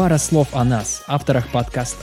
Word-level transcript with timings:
Пара 0.00 0.16
слов 0.16 0.48
о 0.52 0.64
нас, 0.64 1.02
авторах 1.08 1.48
подкаста. 1.48 2.02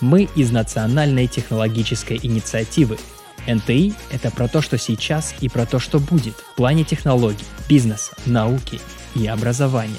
Мы 0.00 0.28
из 0.34 0.50
Национальной 0.50 1.28
технологической 1.28 2.18
инициативы. 2.20 2.98
НТИ– 3.46 3.94
это 4.10 4.32
про 4.32 4.48
то, 4.48 4.60
что 4.60 4.76
сейчас 4.76 5.36
и 5.40 5.48
про 5.48 5.64
то, 5.64 5.78
что 5.78 6.00
будет 6.00 6.34
в 6.34 6.56
плане 6.56 6.82
технологий, 6.82 7.44
бизнеса, 7.68 8.16
науки 8.26 8.80
и 9.14 9.28
образования. 9.28 9.94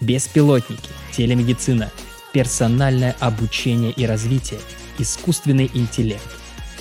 Беспилотники, 0.00 0.90
телемедицина, 1.10 1.90
персональное 2.32 3.16
обучение 3.18 3.90
и 3.90 4.06
развитие, 4.06 4.60
искусственный 4.98 5.68
интеллект. 5.74 6.30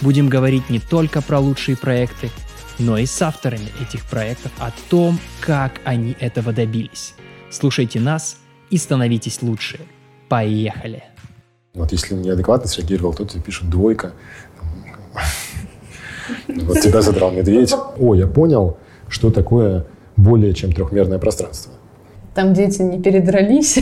Будем 0.02 0.30
говорить 0.30 0.70
не 0.70 0.80
только 0.80 1.24
про 1.24 1.40
лучшие 1.40 1.76
проекты, 1.76 2.30
но 2.78 3.00
и 3.00 3.08
с 3.08 3.20
авторами 3.20 3.70
этих 3.82 4.06
проектов 4.06 4.52
о 4.60 4.70
том, 4.92 5.20
как 5.40 5.82
они 5.86 6.16
этого 6.20 6.54
добились. 6.54 7.16
Слушайте 7.50 8.00
нас 8.00 8.38
и 8.70 8.78
становитесь 8.78 9.42
лучше. 9.42 9.80
Поехали! 10.30 11.04
Вот 11.74 11.92
если 11.92 12.16
неадекватно 12.16 12.68
среагировал, 12.68 13.14
то 13.14 13.26
тебе 13.26 13.42
пишет 13.42 13.70
двойка. 13.70 14.14
Вот 16.48 16.80
тебя 16.82 17.02
задрал 17.02 17.32
медведь. 17.32 17.74
О, 18.00 18.16
я 18.16 18.28
понял, 18.28 18.78
что 19.08 19.32
такое 19.32 19.86
более 20.16 20.54
чем 20.54 20.74
трехмерное 20.74 21.20
пространство. 21.20 21.72
Там 22.34 22.54
дети 22.54 22.82
не 22.82 23.02
передрались. 23.02 23.80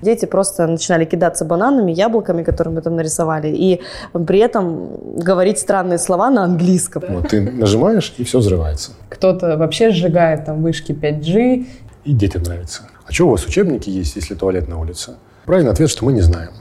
Дети 0.00 0.24
просто 0.24 0.66
начинали 0.66 1.04
кидаться 1.04 1.44
бананами, 1.44 1.92
яблоками, 1.92 2.42
которые 2.42 2.74
мы 2.74 2.80
там 2.80 2.96
нарисовали, 2.96 3.48
и 3.48 3.82
при 4.26 4.38
этом 4.38 5.18
говорить 5.18 5.58
странные 5.58 5.98
слова 5.98 6.30
на 6.30 6.44
английском. 6.44 7.02
Вот 7.08 7.28
ты 7.28 7.40
нажимаешь, 7.40 8.14
и 8.16 8.24
все 8.24 8.38
взрывается. 8.38 8.92
Кто-то 9.10 9.58
вообще 9.58 9.90
сжигает 9.90 10.46
там 10.46 10.62
вышки 10.62 10.92
5G. 10.92 11.66
И 12.04 12.12
детям 12.12 12.42
нравится. 12.42 12.82
А 13.06 13.12
что 13.12 13.26
у 13.26 13.30
вас 13.30 13.44
учебники 13.44 13.90
есть, 13.90 14.16
если 14.16 14.34
туалет 14.34 14.66
на 14.66 14.80
улице? 14.80 15.16
Правильный 15.44 15.72
ответ, 15.72 15.90
что 15.90 16.06
мы 16.06 16.12
не 16.14 16.22
знаем. 16.22 16.52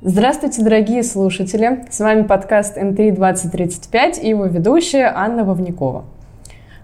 Здравствуйте, 0.00 0.62
дорогие 0.62 1.02
слушатели! 1.02 1.84
С 1.90 1.98
вами 1.98 2.22
подкаст 2.22 2.76
НТИ 2.76 3.10
2035 3.10 4.22
и 4.22 4.28
его 4.28 4.46
ведущая 4.46 5.12
Анна 5.14 5.44
Вовнякова. 5.44 6.04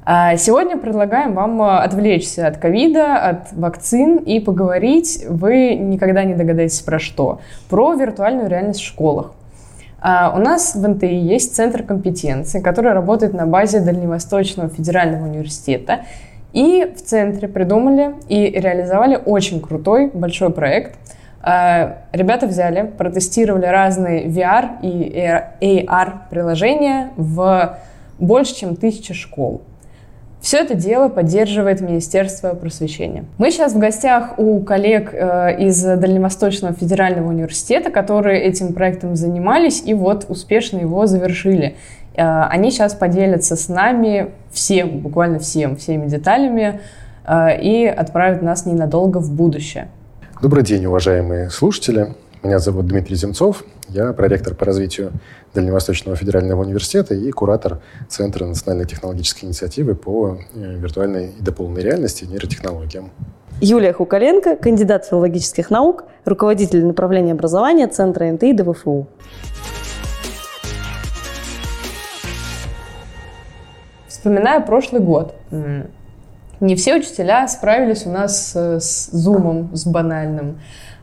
А, 0.05 0.37
сегодня 0.37 0.77
предлагаем 0.77 1.35
вам 1.35 1.63
а, 1.63 1.83
отвлечься 1.83 2.49
от 2.49 2.57
ковида, 2.57 3.17
от 3.17 3.53
вакцин 3.53 4.17
и 4.17 4.41
поговорить, 4.41 5.25
вы 5.29 5.75
никогда 5.77 6.25
не 6.25 6.35
догадаетесь 6.35 6.81
про 6.81 6.99
что, 6.99 7.41
про 7.69 7.95
виртуальную 7.95 8.49
реальность 8.49 8.81
в 8.81 8.87
школах. 8.87 9.33
А, 10.01 10.33
у 10.35 10.39
нас 10.39 10.75
в 10.75 10.89
НТИ 10.89 11.07
есть 11.07 11.55
центр 11.55 11.83
компетенции, 11.83 12.61
который 12.61 12.93
работает 12.93 13.35
на 13.35 13.47
базе 13.47 13.81
Дальневосточного 13.81 14.69
федерального 14.69 15.27
университета. 15.27 16.01
И 16.53 16.93
в 16.97 17.03
центре 17.03 17.49
придумали 17.49 18.15
и 18.29 18.51
реализовали 18.51 19.21
очень 19.25 19.61
крутой 19.61 20.11
большой 20.13 20.51
проект– 20.51 20.95
Э, 21.43 21.95
ребята 22.13 22.47
взяли, 22.47 22.83
протестировали 22.83 23.67
разные 23.67 24.27
VR 24.27 24.81
и 24.83 25.87
AR 25.87 26.13
приложения 26.31 27.11
в 27.17 27.79
больше, 28.19 28.57
чем 28.57 28.77
тысячи 28.77 29.15
школ. 29.15 29.63
Все 30.41 30.59
это 30.59 30.75
дело 30.75 31.09
поддерживает 31.09 31.81
Министерство 31.81 32.51
просвещения. 32.55 33.25
Мы 33.39 33.51
сейчас 33.51 33.73
в 33.73 33.79
гостях 33.79 34.39
у 34.39 34.61
коллег 34.61 35.11
э, 35.13 35.61
из 35.61 35.83
Дальневосточного 35.83 36.75
федерального 36.75 37.29
университета, 37.29 37.91
которые 37.91 38.43
этим 38.43 38.73
проектом 38.73 39.17
занимались 39.17 39.83
и 39.85 39.95
вот 39.95 40.27
успешно 40.29 40.79
его 40.79 41.07
завершили. 41.07 41.77
Э, 42.15 42.43
они 42.51 42.71
сейчас 42.71 42.95
поделятся 42.95 43.57
с 43.57 43.69
нами 43.69 44.31
всем, 44.53 45.01
буквально 45.01 45.39
всем, 45.39 45.77
всеми 45.77 46.07
деталями 46.07 46.81
и 47.31 47.85
отправят 47.85 48.41
нас 48.41 48.65
ненадолго 48.65 49.19
в 49.19 49.31
будущее. 49.31 49.89
Добрый 50.41 50.65
день, 50.65 50.87
уважаемые 50.87 51.51
слушатели. 51.51 52.15
Меня 52.45 52.61
зовут 52.61 52.87
Дмитрий 52.87 53.17
Земцов. 53.17 53.65
Я 53.89 54.13
проректор 54.13 54.55
по 54.55 54.65
развитию 54.65 55.11
Дальневосточного 55.55 56.17
федерального 56.17 56.63
университета 56.63 57.13
и 57.15 57.33
куратор 57.33 57.81
Центра 58.09 58.45
национальной 58.45 58.87
технологической 58.87 59.49
инициативы 59.49 59.97
по 59.97 60.39
э, 60.55 60.77
виртуальной 60.77 61.31
и 61.31 61.43
дополненной 61.43 61.83
реальности 61.83 62.23
и 62.23 62.29
нейротехнологиям. 62.29 63.11
Юлия 63.61 63.93
Хукаленко, 63.93 64.55
кандидат 64.55 65.07
филологических 65.07 65.69
наук, 65.71 66.05
руководитель 66.25 66.87
направления 66.87 67.33
образования 67.33 67.89
Центра 67.89 68.31
НТИ 68.31 68.53
ДВФУ. 68.53 69.09
Вспоминая 74.07 74.61
прошлый 74.61 75.01
год, 75.01 75.35
не 76.61 76.75
все 76.75 76.97
учителя 76.97 77.47
справились 77.49 78.07
у 78.07 78.11
нас 78.11 78.53
э, 78.55 78.81
с 78.81 79.11
зумом, 79.11 79.75
с 79.75 79.87
банальным. 79.87 80.59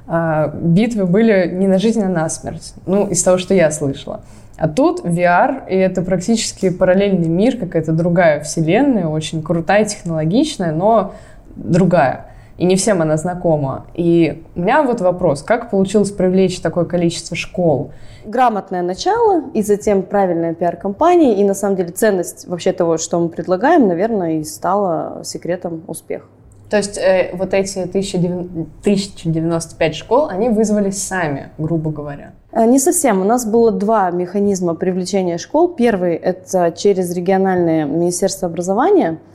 А, 0.07 0.47
битвы 0.53 1.05
были 1.05 1.49
не 1.53 1.67
на 1.67 1.77
жизнь, 1.77 2.01
а 2.01 2.09
на 2.09 2.29
смерть. 2.29 2.73
Ну, 2.85 3.07
из 3.07 3.23
того, 3.23 3.37
что 3.37 3.53
я 3.53 3.71
слышала. 3.71 4.21
А 4.57 4.67
тут 4.67 5.03
VR, 5.03 5.69
и 5.69 5.75
это 5.75 6.01
практически 6.01 6.69
параллельный 6.69 7.27
мир, 7.27 7.57
какая-то 7.57 7.91
другая 7.91 8.39
вселенная, 8.41 9.07
очень 9.07 9.43
крутая, 9.43 9.85
технологичная, 9.85 10.71
но 10.71 11.13
другая. 11.55 12.27
И 12.57 12.65
не 12.65 12.77
всем 12.77 13.01
она 13.01 13.17
знакома. 13.17 13.85
И 13.93 14.43
у 14.55 14.61
меня 14.61 14.83
вот 14.83 15.01
вопрос, 15.01 15.43
как 15.43 15.69
получилось 15.69 16.11
привлечь 16.11 16.61
такое 16.61 16.85
количество 16.85 17.35
школ? 17.35 17.91
грамотное 18.25 18.81
начало 18.81 19.43
и 19.53 19.61
затем 19.61 20.03
правильная 20.03 20.53
пиар-компания. 20.53 21.35
И 21.39 21.43
на 21.43 21.53
самом 21.53 21.75
деле 21.75 21.89
ценность 21.89 22.47
вообще 22.47 22.73
того, 22.73 22.97
что 22.97 23.19
мы 23.19 23.29
предлагаем, 23.29 23.87
наверное, 23.87 24.39
и 24.39 24.43
стала 24.43 25.21
секретом 25.23 25.83
успеха. 25.87 26.25
То 26.69 26.77
есть 26.77 26.97
э, 26.97 27.31
вот 27.33 27.53
эти 27.53 27.79
1095 27.79 29.95
школ, 29.95 30.27
они 30.27 30.49
вызвались 30.49 31.01
сами, 31.01 31.51
грубо 31.57 31.91
говоря? 31.91 32.33
Э, 32.51 32.65
не 32.65 32.79
совсем. 32.79 33.21
У 33.21 33.23
нас 33.23 33.45
было 33.45 33.71
два 33.71 34.11
механизма 34.11 34.75
привлечения 34.75 35.37
школ. 35.37 35.69
Первый– 35.69 36.15
это 36.15 36.73
через 36.75 37.13
региональное 37.13 37.85
министерство 37.85 38.47
образования– 38.47 39.19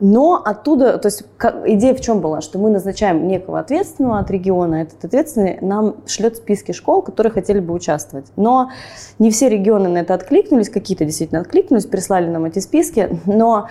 но 0.00 0.40
оттуда, 0.42 0.96
то 0.96 1.08
есть 1.08 1.24
как, 1.36 1.68
идея 1.68 1.94
в 1.94 2.00
чем 2.00 2.20
была, 2.20 2.40
что 2.40 2.58
мы 2.58 2.70
назначаем 2.70 3.28
некого 3.28 3.60
ответственного 3.60 4.18
от 4.18 4.30
региона, 4.30 4.76
этот 4.76 5.04
ответственный 5.04 5.58
нам 5.60 5.96
шлет 6.06 6.38
списки 6.38 6.72
школ, 6.72 7.02
которые 7.02 7.32
хотели 7.32 7.60
бы 7.60 7.74
участвовать. 7.74 8.26
Но 8.36 8.70
не 9.18 9.30
все 9.30 9.50
регионы 9.50 9.90
на 9.90 9.98
это 9.98 10.14
откликнулись, 10.14 10.70
какие-то 10.70 11.04
действительно 11.04 11.42
откликнулись, 11.42 11.84
прислали 11.84 12.26
нам 12.26 12.46
эти 12.46 12.60
списки, 12.60 13.10
но 13.26 13.68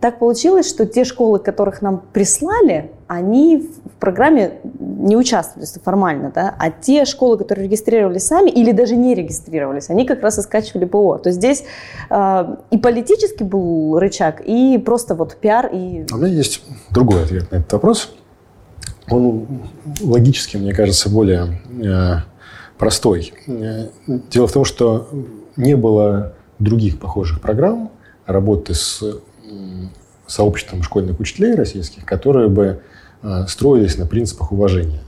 так 0.00 0.18
получилось, 0.18 0.68
что 0.68 0.86
те 0.86 1.04
школы, 1.04 1.38
которых 1.38 1.82
нам 1.82 2.02
прислали, 2.12 2.90
они 3.06 3.58
в 3.58 4.00
программе 4.00 4.60
не 4.78 5.14
участвовали 5.14 5.68
формально, 5.84 6.32
да, 6.34 6.54
а 6.58 6.70
те 6.70 7.04
школы, 7.04 7.36
которые 7.36 7.66
регистрировались 7.66 8.26
сами 8.26 8.48
или 8.50 8.72
даже 8.72 8.96
не 8.96 9.14
регистрировались, 9.14 9.90
они 9.90 10.06
как 10.06 10.22
раз 10.22 10.38
и 10.38 10.42
скачивали 10.42 10.86
ПО. 10.86 11.18
То 11.18 11.28
есть 11.28 11.38
здесь 11.38 11.64
э, 12.08 12.56
и 12.70 12.78
политический 12.78 13.44
был 13.44 13.98
рычаг, 13.98 14.42
и 14.46 14.78
просто 14.78 15.14
вот 15.14 15.36
пиар. 15.36 15.68
И... 15.72 16.06
У 16.10 16.16
меня 16.16 16.28
есть 16.28 16.62
другой 16.90 17.24
ответ 17.24 17.50
на 17.50 17.56
этот 17.56 17.72
вопрос. 17.74 18.14
Он 19.10 19.46
логически, 20.00 20.56
мне 20.56 20.72
кажется, 20.72 21.10
более 21.10 21.60
э, 21.82 22.20
простой. 22.78 23.34
Дело 23.46 24.46
в 24.46 24.52
том, 24.52 24.64
что 24.64 25.08
не 25.56 25.76
было 25.76 26.32
других 26.58 26.98
похожих 26.98 27.40
программ 27.40 27.90
работы 28.24 28.74
с 28.74 29.02
сообществом 30.30 30.82
школьных 30.82 31.18
учителей 31.20 31.54
российских, 31.54 32.04
которые 32.04 32.48
бы 32.48 32.80
э, 33.22 33.46
строились 33.48 33.98
на 33.98 34.06
принципах 34.06 34.52
уважения. 34.52 35.00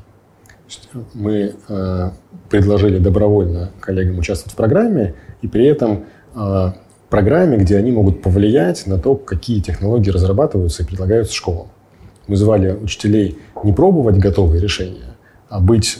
Мы 1.14 1.54
э, 1.68 2.10
предложили 2.50 2.98
добровольно 2.98 3.70
коллегам 3.80 4.18
участвовать 4.18 4.54
в 4.54 4.56
программе, 4.56 5.14
и 5.40 5.48
при 5.48 5.66
этом 5.66 6.04
э, 6.34 6.72
программе, 7.08 7.56
где 7.56 7.76
они 7.76 7.92
могут 7.92 8.22
повлиять 8.22 8.86
на 8.86 8.98
то, 8.98 9.14
какие 9.14 9.60
технологии 9.60 10.10
разрабатываются 10.10 10.82
и 10.82 10.86
предлагаются 10.86 11.34
школам. 11.34 11.68
Мы 12.26 12.36
звали 12.36 12.72
учителей 12.72 13.38
не 13.62 13.72
пробовать 13.72 14.16
готовые 14.16 14.60
решения, 14.60 15.14
а 15.48 15.60
быть 15.60 15.98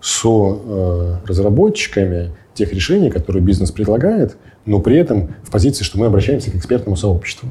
со 0.00 1.20
разработчиками 1.24 2.32
тех 2.52 2.72
решений, 2.72 3.10
которые 3.10 3.42
бизнес 3.42 3.70
предлагает, 3.70 4.36
но 4.66 4.80
при 4.80 4.98
этом 4.98 5.34
в 5.44 5.50
позиции, 5.50 5.84
что 5.84 5.98
мы 5.98 6.06
обращаемся 6.06 6.50
к 6.50 6.56
экспертному 6.56 6.96
сообществу. 6.96 7.48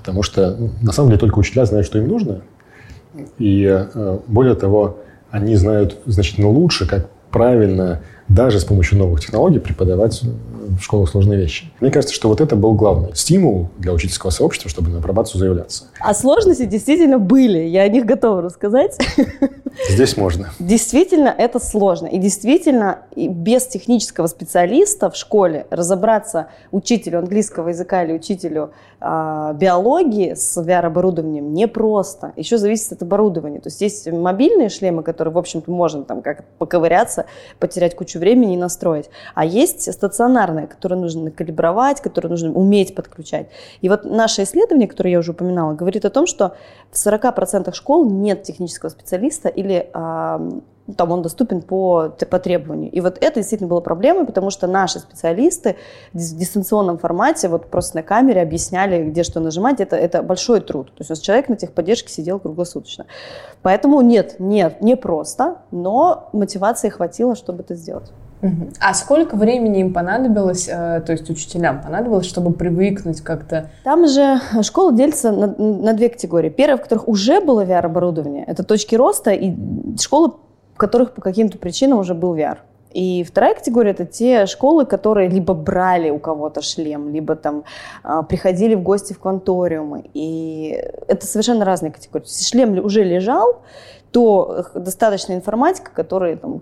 Потому 0.00 0.22
что 0.22 0.56
ну, 0.56 0.70
на 0.82 0.92
самом 0.92 1.10
деле 1.10 1.20
только 1.20 1.38
учителя 1.38 1.66
знают, 1.66 1.86
что 1.86 1.98
им 1.98 2.08
нужно. 2.08 2.40
И 3.38 3.64
э, 3.64 4.18
более 4.26 4.54
того, 4.54 4.98
они 5.30 5.56
знают 5.56 5.98
значительно 6.06 6.48
лучше, 6.48 6.86
как 6.86 7.08
правильно 7.30 8.00
даже 8.30 8.60
с 8.60 8.64
помощью 8.64 8.98
новых 8.98 9.20
технологий 9.20 9.58
преподавать 9.58 10.22
в 10.22 10.82
школах 10.82 11.10
сложные 11.10 11.38
вещи. 11.38 11.70
Мне 11.80 11.90
кажется, 11.90 12.14
что 12.14 12.28
вот 12.28 12.40
это 12.40 12.54
был 12.54 12.74
главный 12.74 13.10
стимул 13.14 13.68
для 13.78 13.92
учительского 13.92 14.30
сообщества, 14.30 14.70
чтобы 14.70 14.90
на 14.90 14.98
апробацию 14.98 15.38
заявляться. 15.38 15.84
А 16.00 16.14
сложности 16.14 16.64
действительно 16.64 17.18
были, 17.18 17.58
я 17.58 17.82
о 17.82 17.88
них 17.88 18.06
готова 18.06 18.42
рассказать. 18.42 18.96
Здесь 19.88 20.16
можно. 20.16 20.50
Действительно, 20.58 21.28
это 21.28 21.58
сложно. 21.58 22.06
И 22.06 22.18
действительно, 22.18 23.00
без 23.16 23.66
технического 23.66 24.26
специалиста 24.26 25.10
в 25.10 25.16
школе 25.16 25.66
разобраться 25.70 26.48
учителю 26.70 27.18
английского 27.18 27.70
языка 27.70 28.04
или 28.04 28.12
учителю 28.12 28.72
э, 29.00 29.54
биологии 29.54 30.34
с 30.34 30.56
VR-оборудованием 30.56 31.52
непросто. 31.52 32.32
Еще 32.36 32.58
зависит 32.58 32.92
от 32.92 33.02
оборудования. 33.02 33.60
То 33.60 33.68
есть 33.68 33.80
есть 33.80 34.10
мобильные 34.10 34.68
шлемы, 34.68 35.02
которые, 35.02 35.32
в 35.32 35.38
общем-то, 35.38 35.70
можно 35.70 36.04
там 36.04 36.22
как 36.22 36.44
поковыряться, 36.58 37.26
потерять 37.58 37.96
кучу 37.96 38.18
времени 38.20 38.54
и 38.54 38.56
настроить. 38.56 39.10
А 39.34 39.44
есть 39.44 39.92
стационарные, 39.92 40.68
которые 40.68 40.98
нужно 40.98 41.24
накалибровать, 41.24 42.00
которые 42.00 42.30
нужно 42.30 42.52
уметь 42.52 42.94
подключать. 42.94 43.48
И 43.80 43.88
вот 43.88 44.04
наше 44.04 44.44
исследование, 44.44 44.86
которое 44.86 45.10
я 45.10 45.18
уже 45.18 45.32
упоминала, 45.32 45.74
говорит 45.74 46.04
о 46.04 46.10
том, 46.10 46.26
что 46.26 46.54
в 46.92 46.94
40% 46.94 47.72
школ 47.74 48.08
нет 48.08 48.44
технического 48.44 48.90
специалиста 48.90 49.48
или 49.48 49.90
там 50.96 51.10
он 51.12 51.22
доступен 51.22 51.62
по, 51.62 52.08
по 52.30 52.38
требованию. 52.38 52.90
И 52.90 53.00
вот 53.00 53.18
это 53.20 53.36
действительно 53.36 53.68
была 53.68 53.80
проблема, 53.80 54.26
потому 54.26 54.50
что 54.50 54.66
наши 54.66 54.98
специалисты 54.98 55.76
в 56.12 56.18
дистанционном 56.18 56.98
формате, 56.98 57.48
вот 57.48 57.66
просто 57.66 57.96
на 57.96 58.02
камере 58.02 58.42
объясняли, 58.42 59.04
где 59.04 59.22
что 59.22 59.40
нажимать, 59.40 59.80
это, 59.80 59.96
это 59.96 60.22
большой 60.22 60.60
труд. 60.60 60.88
То 60.88 61.00
есть 61.00 61.10
у 61.10 61.12
нас 61.12 61.20
человек 61.20 61.48
на 61.48 61.56
техподдержке 61.56 62.12
сидел 62.12 62.38
круглосуточно. 62.38 63.06
Поэтому 63.62 64.00
нет, 64.00 64.36
нет, 64.38 64.80
не 64.80 64.96
просто, 64.96 65.58
но 65.70 66.28
мотивации 66.32 66.88
хватило, 66.88 67.34
чтобы 67.34 67.60
это 67.60 67.74
сделать. 67.74 68.10
А 68.80 68.94
сколько 68.94 69.36
времени 69.36 69.80
им 69.80 69.92
понадобилось, 69.92 70.66
э, 70.66 71.02
то 71.04 71.12
есть 71.12 71.28
учителям 71.28 71.82
понадобилось, 71.82 72.26
чтобы 72.26 72.52
привыкнуть 72.52 73.20
как-то? 73.20 73.70
Там 73.84 74.08
же 74.08 74.40
школа 74.62 74.92
делится 74.92 75.30
на, 75.30 75.46
на 75.58 75.92
две 75.92 76.08
категории. 76.08 76.48
Первая, 76.48 76.78
в 76.78 76.82
которых 76.82 77.06
уже 77.06 77.40
было 77.42 77.64
VR-оборудование, 77.64 78.44
это 78.46 78.64
точки 78.64 78.94
роста 78.94 79.32
и 79.32 79.54
школы, 80.00 80.30
в 80.30 80.49
которых 80.80 81.12
по 81.12 81.20
каким-то 81.20 81.58
причинам 81.58 81.98
уже 81.98 82.14
был 82.14 82.34
VR. 82.34 82.58
И 82.92 83.22
вторая 83.22 83.54
категория– 83.54 83.90
это 83.92 84.04
те 84.04 84.46
школы, 84.46 84.84
которые 84.84 85.28
либо 85.28 85.54
брали 85.54 86.10
у 86.10 86.18
кого-то 86.18 86.60
шлем, 86.60 87.12
либо 87.12 87.36
там 87.36 87.62
э, 88.02 88.22
приходили 88.28 88.74
в 88.74 88.82
гости 88.82 89.12
в 89.12 89.20
кванториумы. 89.20 90.10
И 90.12 90.82
это 91.06 91.24
совершенно 91.24 91.64
разные 91.64 91.92
категории. 91.92 92.24
Если 92.26 92.44
шлем 92.44 92.84
уже 92.84 93.04
лежал, 93.04 93.62
то 94.10 94.66
достаточно 94.74 95.34
информатика, 95.34 95.92
который, 95.94 96.34
там, 96.34 96.60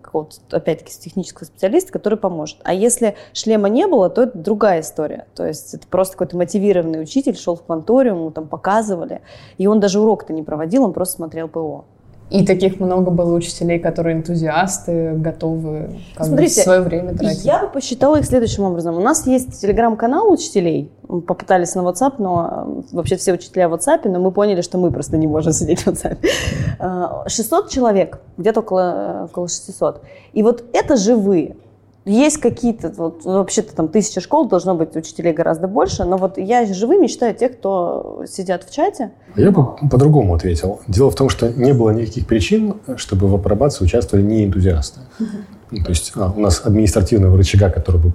опять-таки, 0.50 0.92
технического 1.00 1.46
специалиста, 1.46 1.92
который 1.92 2.18
поможет. 2.18 2.58
А 2.62 2.74
если 2.74 3.16
шлема 3.32 3.70
не 3.70 3.86
было, 3.86 4.10
то 4.10 4.24
это 4.24 4.36
другая 4.36 4.80
история. 4.80 5.26
То 5.34 5.46
есть 5.46 5.72
это 5.72 5.86
просто 5.86 6.14
какой-то 6.14 6.36
мотивированный 6.36 7.00
учитель 7.00 7.36
шел 7.36 7.56
в 7.56 7.62
кванториум, 7.62 8.18
ему 8.18 8.30
там 8.32 8.48
показывали, 8.48 9.22
и 9.56 9.66
он 9.66 9.80
даже 9.80 9.98
урок-то 9.98 10.34
не 10.34 10.42
проводил, 10.42 10.84
он 10.84 10.92
просто 10.92 11.16
смотрел 11.16 11.48
ПО. 11.48 11.86
И 12.30 12.44
таких 12.44 12.78
много 12.78 13.10
было 13.10 13.34
учителей, 13.34 13.78
которые 13.78 14.16
энтузиасты, 14.16 15.14
готовы 15.14 15.90
как 16.14 16.26
Смотрите, 16.26 16.60
бы, 16.60 16.64
свое 16.64 16.80
время 16.82 17.14
тратить. 17.16 17.44
Я 17.44 17.62
бы 17.62 17.68
посчитала 17.68 18.16
их 18.16 18.26
следующим 18.26 18.64
образом. 18.64 18.96
У 18.96 19.00
нас 19.00 19.26
есть 19.26 19.60
телеграм-канал 19.60 20.30
учителей. 20.30 20.92
Мы 21.08 21.22
попытались 21.22 21.74
на 21.74 21.80
WhatsApp, 21.80 22.14
но 22.18 22.82
э, 22.90 22.96
вообще 22.96 23.16
все 23.16 23.32
учителя 23.32 23.70
в 23.70 23.74
WhatsApp, 23.74 24.06
но 24.08 24.20
мы 24.20 24.30
поняли, 24.30 24.60
что 24.60 24.76
мы 24.76 24.90
просто 24.90 25.16
не 25.16 25.26
можем 25.26 25.54
сидеть 25.54 25.80
в 25.80 25.88
WhatsApp. 25.88 27.28
600 27.28 27.66
э, 27.66 27.68
человек, 27.70 28.20
где-то 28.36 28.60
около, 28.60 28.80
э, 28.80 29.24
около 29.24 29.48
600. 29.48 30.02
И 30.34 30.42
вот 30.42 30.64
это 30.74 30.96
живые. 30.96 31.56
Есть 32.04 32.38
какие-то, 32.38 32.92
вот, 32.96 33.24
вообще-то 33.24 33.74
там 33.74 33.88
тысяча 33.88 34.20
школ, 34.20 34.48
должно 34.48 34.74
быть 34.74 34.96
учителей 34.96 35.32
гораздо 35.32 35.68
больше, 35.68 36.04
но 36.04 36.16
вот 36.16 36.38
я 36.38 36.64
живыми 36.72 37.06
считаю 37.06 37.34
тех, 37.34 37.58
кто 37.58 38.24
сидят 38.26 38.64
в 38.64 38.74
чате. 38.74 39.10
Я 39.36 39.50
бы 39.50 39.76
по-другому 39.90 40.34
ответил. 40.34 40.80
Дело 40.88 41.10
в 41.10 41.14
том, 41.14 41.28
что 41.28 41.50
не 41.52 41.74
было 41.74 41.90
никаких 41.90 42.26
причин, 42.26 42.76
чтобы 42.96 43.28
в 43.28 43.34
апробации 43.34 43.84
участвовали 43.84 44.24
не 44.24 44.44
энтузиасты. 44.44 45.00
Uh-huh. 45.20 45.84
То 45.84 45.90
есть 45.90 46.12
а, 46.16 46.32
у 46.34 46.40
нас 46.40 46.62
административного 46.64 47.36
рычага, 47.36 47.68
который 47.68 48.00
бы 48.00 48.12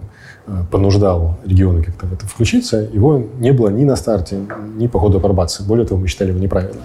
а, 0.47 0.65
понуждал 0.71 1.37
регионы 1.45 1.83
как-то 1.83 2.07
в 2.07 2.13
это 2.13 2.25
включиться, 2.25 2.77
его 2.77 3.23
не 3.39 3.51
было 3.51 3.69
ни 3.69 3.83
на 3.83 3.95
старте, 3.95 4.39
ни 4.75 4.87
по 4.87 4.99
ходу 4.99 5.19
апробации. 5.19 5.63
Более 5.63 5.85
того, 5.85 6.01
мы 6.01 6.07
считали 6.07 6.29
его 6.29 6.39
неправильным. 6.39 6.83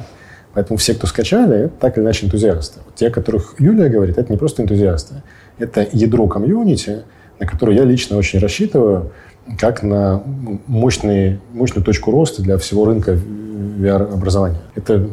Поэтому 0.59 0.77
все, 0.77 0.95
кто 0.95 1.07
скачали, 1.07 1.71
так 1.79 1.97
или 1.97 2.05
иначе 2.05 2.27
энтузиасты. 2.27 2.81
Вот 2.85 2.97
те, 2.97 3.07
о 3.07 3.11
которых 3.13 3.55
Юлия 3.61 3.89
говорит, 3.89 4.19
это 4.19 4.33
не 4.33 4.37
просто 4.37 4.61
энтузиасты. 4.61 5.23
Это 5.57 5.87
ядро 5.93 6.27
комьюнити, 6.27 7.05
на 7.39 7.47
которое 7.47 7.77
я 7.77 7.85
лично 7.85 8.17
очень 8.17 8.41
рассчитываю, 8.41 9.13
как 9.57 9.85
на 9.85 10.21
мощный, 10.67 11.39
мощную 11.53 11.85
точку 11.85 12.11
роста 12.11 12.43
для 12.43 12.59
всего 12.59 12.87
рынка 12.87 13.13
VR-образования. 13.13 14.59
Это 14.75 15.09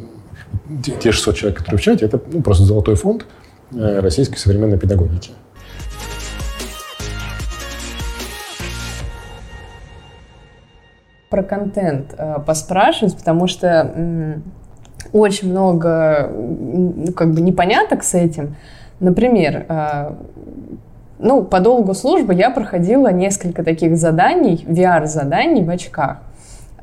те 0.82 1.12
600 1.12 1.36
человек, 1.36 1.60
которые 1.60 1.78
в 1.78 1.84
чате, 1.84 2.06
это 2.06 2.20
ну, 2.32 2.42
просто 2.42 2.64
золотой 2.64 2.96
фонд 2.96 3.28
э, 3.72 4.00
российской 4.00 4.40
современной 4.40 4.80
педагогики. 4.80 5.30
Про 11.30 11.44
контент 11.44 12.16
э, 12.18 12.40
поспрашивать, 12.44 13.16
потому 13.16 13.46
что 13.46 14.42
очень 15.14 15.52
много 15.52 16.32
как 17.16 17.32
бы 17.34 17.42
непоняток 17.42 18.04
с 18.04 18.14
этим. 18.14 18.56
Например, 19.00 19.66
э, 19.68 20.12
ну, 21.20 21.44
по 21.44 21.60
долгу 21.60 21.94
службы 21.94 22.34
я 22.34 22.50
проходила 22.50 23.12
несколько 23.12 23.64
таких 23.64 23.98
заданий, 23.98 24.66
VR-заданий 24.68 25.64
в 25.64 25.70
очках. 25.70 26.18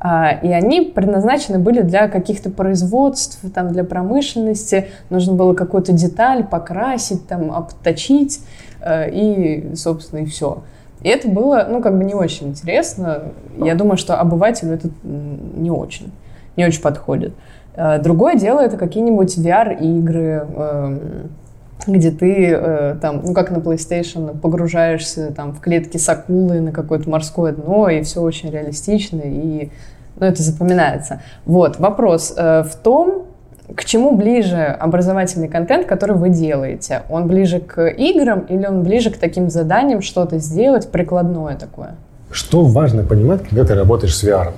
А, 0.05 0.33
и 0.33 0.49
они 0.49 0.81
предназначены 0.81 1.61
были 1.61 1.83
для 1.83 2.09
каких-то 2.09 2.51
производств, 2.51 3.39
там, 3.55 3.69
для 3.73 3.85
промышленности. 3.85 4.89
Нужно 5.11 5.35
было 5.35 5.55
какую-то 5.55 5.93
деталь 5.93 6.45
покрасить, 6.45 7.29
там, 7.29 7.53
обточить, 7.53 8.41
э, 8.81 9.11
и, 9.11 9.77
собственно, 9.77 10.21
и 10.21 10.25
все. 10.25 10.65
И 11.03 11.09
это 11.09 11.29
было, 11.29 11.67
ну, 11.71 11.81
как 11.81 11.97
бы 11.97 12.05
не 12.05 12.15
очень 12.15 12.49
интересно. 12.49 13.33
Я 13.57 13.77
думаю, 13.77 13.97
что 13.97 14.19
обывателю 14.19 14.75
это 14.75 14.89
не 15.05 15.71
очень, 15.71 16.13
не 16.57 16.65
очень 16.65 16.83
подходит. 16.83 17.33
Э, 17.75 17.99
другое 17.99 18.37
дело 18.37 18.61
это 18.61 18.77
какие-нибудь 18.77 19.37
VR-игры, 19.39 20.47
эм, 20.57 21.01
где 21.87 22.11
ты 22.11 22.51
э, 22.51 22.97
там, 23.01 23.23
ну 23.25 23.35
как 23.35 23.51
на 23.51 23.57
PlayStation, 23.57 24.39
погружаешься 24.39 25.33
там 25.33 25.53
в 25.53 25.61
клетки 25.61 25.97
с 25.97 26.09
акулой 26.09 26.61
на 26.61 26.73
какое-то 26.73 27.09
морское 27.09 27.53
дно, 27.53 27.89
и 27.89 28.03
все 28.03 28.21
очень 28.21 28.51
реалистично, 28.51 29.21
и 29.25 29.71
ну, 30.17 30.27
это 30.27 30.43
запоминается. 30.43 31.23
Вот, 31.45 31.79
вопрос 31.79 32.35
э, 32.37 32.63
в 32.63 32.75
том, 32.77 33.27
к 33.75 33.85
чему 33.85 34.17
ближе 34.17 34.65
образовательный 34.65 35.49
контент, 35.49 35.87
который 35.87 36.17
вы 36.17 36.29
делаете? 36.29 37.03
Он 37.09 37.27
ближе 37.27 37.61
к 37.61 37.89
играм 37.89 38.41
или 38.41 38.67
он 38.67 38.83
ближе 38.83 39.11
к 39.11 39.17
таким 39.17 39.49
заданиям 39.49 40.03
что-то 40.03 40.39
сделать, 40.39 40.91
прикладное 40.91 41.57
такое? 41.57 41.95
Что 42.31 42.65
важно 42.65 43.05
понимать, 43.05 43.43
когда 43.49 43.65
ты 43.65 43.75
работаешь 43.75 44.17
с 44.17 44.25
VR? 44.25 44.53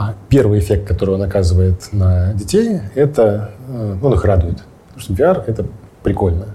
А 0.00 0.14
первый 0.28 0.60
эффект, 0.60 0.86
который 0.86 1.16
он 1.16 1.22
оказывает 1.22 1.92
на 1.92 2.32
детей, 2.34 2.80
это 2.94 3.50
э, 3.68 3.96
он 4.00 4.14
их 4.14 4.24
радует. 4.24 4.58
Потому 4.94 5.00
что 5.00 5.12
VR— 5.12 5.42
это 5.48 5.66
прикольно. 6.04 6.54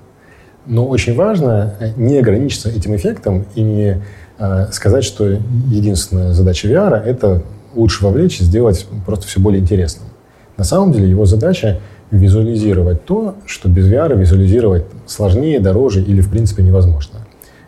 Но 0.66 0.88
очень 0.88 1.14
важно 1.14 1.74
э, 1.82 1.92
не 1.98 2.20
ограничиться 2.20 2.70
этим 2.70 2.96
эффектом 2.96 3.46
и 3.54 3.62
не 3.62 4.02
э, 4.40 4.68
сказать, 4.72 5.04
что 5.04 5.26
единственная 5.26 6.32
задача 6.32 6.70
VR— 6.70 7.04
это 7.06 7.44
лучше 7.76 8.06
вовлечь 8.06 8.40
и 8.40 8.46
сделать 8.46 8.88
просто 9.06 9.28
все 9.28 9.42
более 9.42 9.60
интересным. 9.60 10.08
На 10.56 10.64
самом 10.64 10.94
деле 10.94 11.10
его 11.10 11.26
задача 11.26 11.82
визуализировать 12.12 13.04
то, 13.04 13.36
что 13.46 13.68
без 13.68 13.92
VR 13.92 14.18
визуализировать 14.18 14.86
сложнее, 15.06 15.60
дороже 15.60 16.02
или 16.02 16.22
в 16.22 16.30
принципе 16.30 16.64
невозможно. 16.64 17.23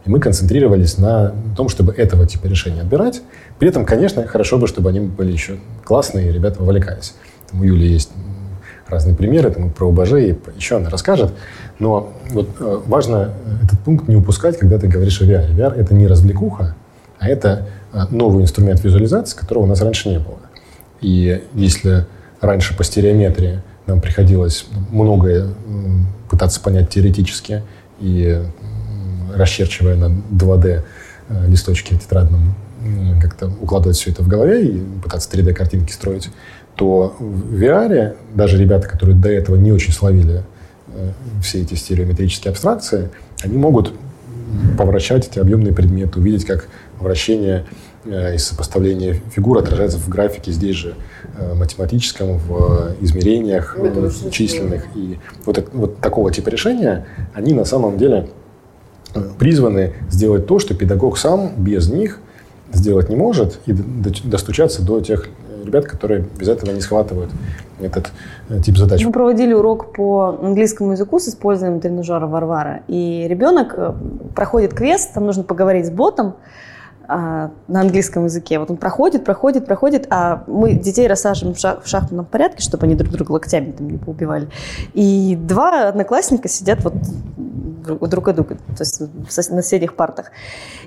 И 0.06 0.10
мы 0.10 0.20
концентрировались 0.20 0.98
на 0.98 1.34
том, 1.58 1.68
чтобы 1.68 1.94
этого 1.94 2.28
типа 2.28 2.46
решения 2.46 2.82
отбирать. 2.82 3.22
При 3.58 3.70
этом, 3.70 3.86
конечно, 3.86 4.26
хорошо 4.28 4.58
бы, 4.58 4.68
чтобы 4.68 4.90
они 4.90 5.00
были 5.00 5.32
еще 5.32 5.58
классные, 5.84 6.30
и 6.30 6.32
ребята 6.32 6.62
вовлекались. 6.62 7.16
Там 7.50 7.62
у 7.62 7.64
Юли 7.64 7.88
есть 7.88 8.12
разные 8.88 9.16
примеры, 9.16 9.50
там 9.50 9.72
про 9.72 9.90
ОБЖ, 9.90 10.12
и 10.14 10.38
еще 10.56 10.78
она 10.78 10.90
расскажет. 10.90 11.34
Но 11.80 12.14
вот 12.30 12.50
э, 12.60 12.82
важно 12.86 13.34
этот 13.64 13.80
пункт 13.80 14.08
не 14.08 14.16
упускать, 14.16 14.60
когда 14.60 14.78
ты 14.78 14.88
говоришь 14.88 15.22
о 15.22 15.26
VR. 15.26 15.56
VR— 15.56 15.74
это 15.76 15.96
не 15.96 16.06
развлекуха, 16.08 16.76
а 17.18 17.28
это 17.28 17.68
э, 17.92 18.04
новый 18.12 18.44
инструмент 18.44 18.84
визуализации, 18.84 19.36
которого 19.36 19.64
у 19.64 19.68
нас 19.68 19.82
раньше 19.82 20.10
не 20.10 20.20
было. 20.20 20.38
И 21.02 21.44
если 21.54 22.06
раньше 22.42 22.78
по 22.78 22.84
стереометрии 22.84 23.62
нам 23.88 24.02
приходилось 24.02 24.66
многое 24.92 25.50
пытаться 26.30 26.60
понять 26.62 26.90
теоретически 26.90 27.64
и 28.00 28.42
расчерчивая 29.36 29.96
на 29.96 30.06
2D 30.32 30.82
э, 31.30 31.48
листочке 31.48 31.96
тетрадном, 31.98 32.56
как-то 33.22 33.48
укладывать 33.62 33.98
все 33.98 34.12
это 34.12 34.22
в 34.22 34.28
голове 34.28 34.68
и 34.68 34.84
пытаться 35.04 35.30
3D-картинки 35.32 35.92
строить, 35.92 36.30
то 36.76 37.16
в 37.20 37.56
VR 37.56 38.16
даже 38.34 38.58
ребята, 38.58 38.88
которые 38.88 39.16
до 39.16 39.30
этого 39.30 39.56
не 39.56 39.72
очень 39.72 39.92
словили 39.94 40.44
э, 40.88 41.12
все 41.42 41.62
эти 41.62 41.74
стереометрические 41.74 42.52
абстракции, 42.52 43.10
они 43.44 43.58
могут 43.58 43.94
повращать 44.78 45.28
эти 45.28 45.40
объемные 45.40 45.74
предметы, 45.74 46.20
увидеть, 46.20 46.46
как 46.46 46.68
вращение 47.00 47.66
и 48.06 48.38
сопоставление 48.38 49.20
фигур 49.34 49.58
отражается 49.58 49.98
в 49.98 50.08
графике 50.08 50.52
здесь 50.52 50.76
же 50.76 50.94
математическом, 51.56 52.38
в 52.38 52.96
измерениях 53.02 53.76
численных. 54.32 54.86
И 54.96 55.18
вот, 55.44 55.68
вот 55.74 56.00
такого 56.00 56.32
типа 56.32 56.50
решения, 56.50 57.08
они 57.34 57.54
на 57.54 57.66
самом 57.66 57.98
деле 57.98 58.30
призваны 59.38 59.94
сделать 60.10 60.48
то, 60.48 60.60
что 60.60 60.76
педагог 60.76 61.18
сам 61.18 61.52
без 61.58 61.90
них 61.90 62.20
сделать 62.72 63.10
не 63.10 63.16
может 63.16 63.60
и 63.66 63.74
достучаться 63.74 64.84
до 64.84 65.00
тех 65.00 65.28
ребят, 65.64 65.86
которые 65.86 66.26
без 66.38 66.48
этого 66.48 66.72
не 66.72 66.82
схватывают 66.82 67.32
этот 67.82 68.12
э, 68.50 68.60
тип 68.62 68.78
задач. 68.78 69.04
Мы 69.04 69.12
проводили 69.12 69.54
урок 69.54 69.94
по 69.94 70.38
английскому 70.42 70.94
языку 70.94 71.20
с 71.20 71.28
использованием 71.28 71.82
тренажера 71.82 72.28
Варвара. 72.28 72.84
И 72.88 73.26
ребенок 73.28 73.74
э, 73.76 73.94
проходит 74.36 74.74
квест, 74.74 75.14
там 75.14 75.26
нужно 75.26 75.44
поговорить 75.44 75.88
с 75.88 75.90
ботом 75.90 76.36
а, 77.08 77.52
на 77.68 77.82
английском 77.82 78.26
языке. 78.26 78.58
Вот 78.60 78.72
он 78.72 78.78
проходит, 78.78 79.26
проходит, 79.26 79.66
проходит, 79.66 80.08
а 80.10 80.44
мы 80.48 80.74
детей 80.74 81.08
рассаживаем 81.08 81.56
в, 81.56 81.60
шах, 81.60 81.84
в 81.84 81.88
шахматном 81.88 82.26
порядке, 82.26 82.62
чтобы 82.62 82.86
они 82.86 82.96
друг 82.96 83.12
друга 83.12 83.34
локтями 83.34 83.72
там 83.72 83.90
не 83.90 83.98
поубивали. 83.98 84.48
И 84.94 85.38
два 85.40 85.90
одноклассника 85.90 86.48
сидят 86.48 86.84
вот 86.84 86.94
друг 87.86 88.28
от 88.28 88.36
друга, 88.36 88.56
то 88.56 88.82
есть 88.82 89.02
на 89.02 89.62
соседних 89.62 89.96
партах. 89.96 90.32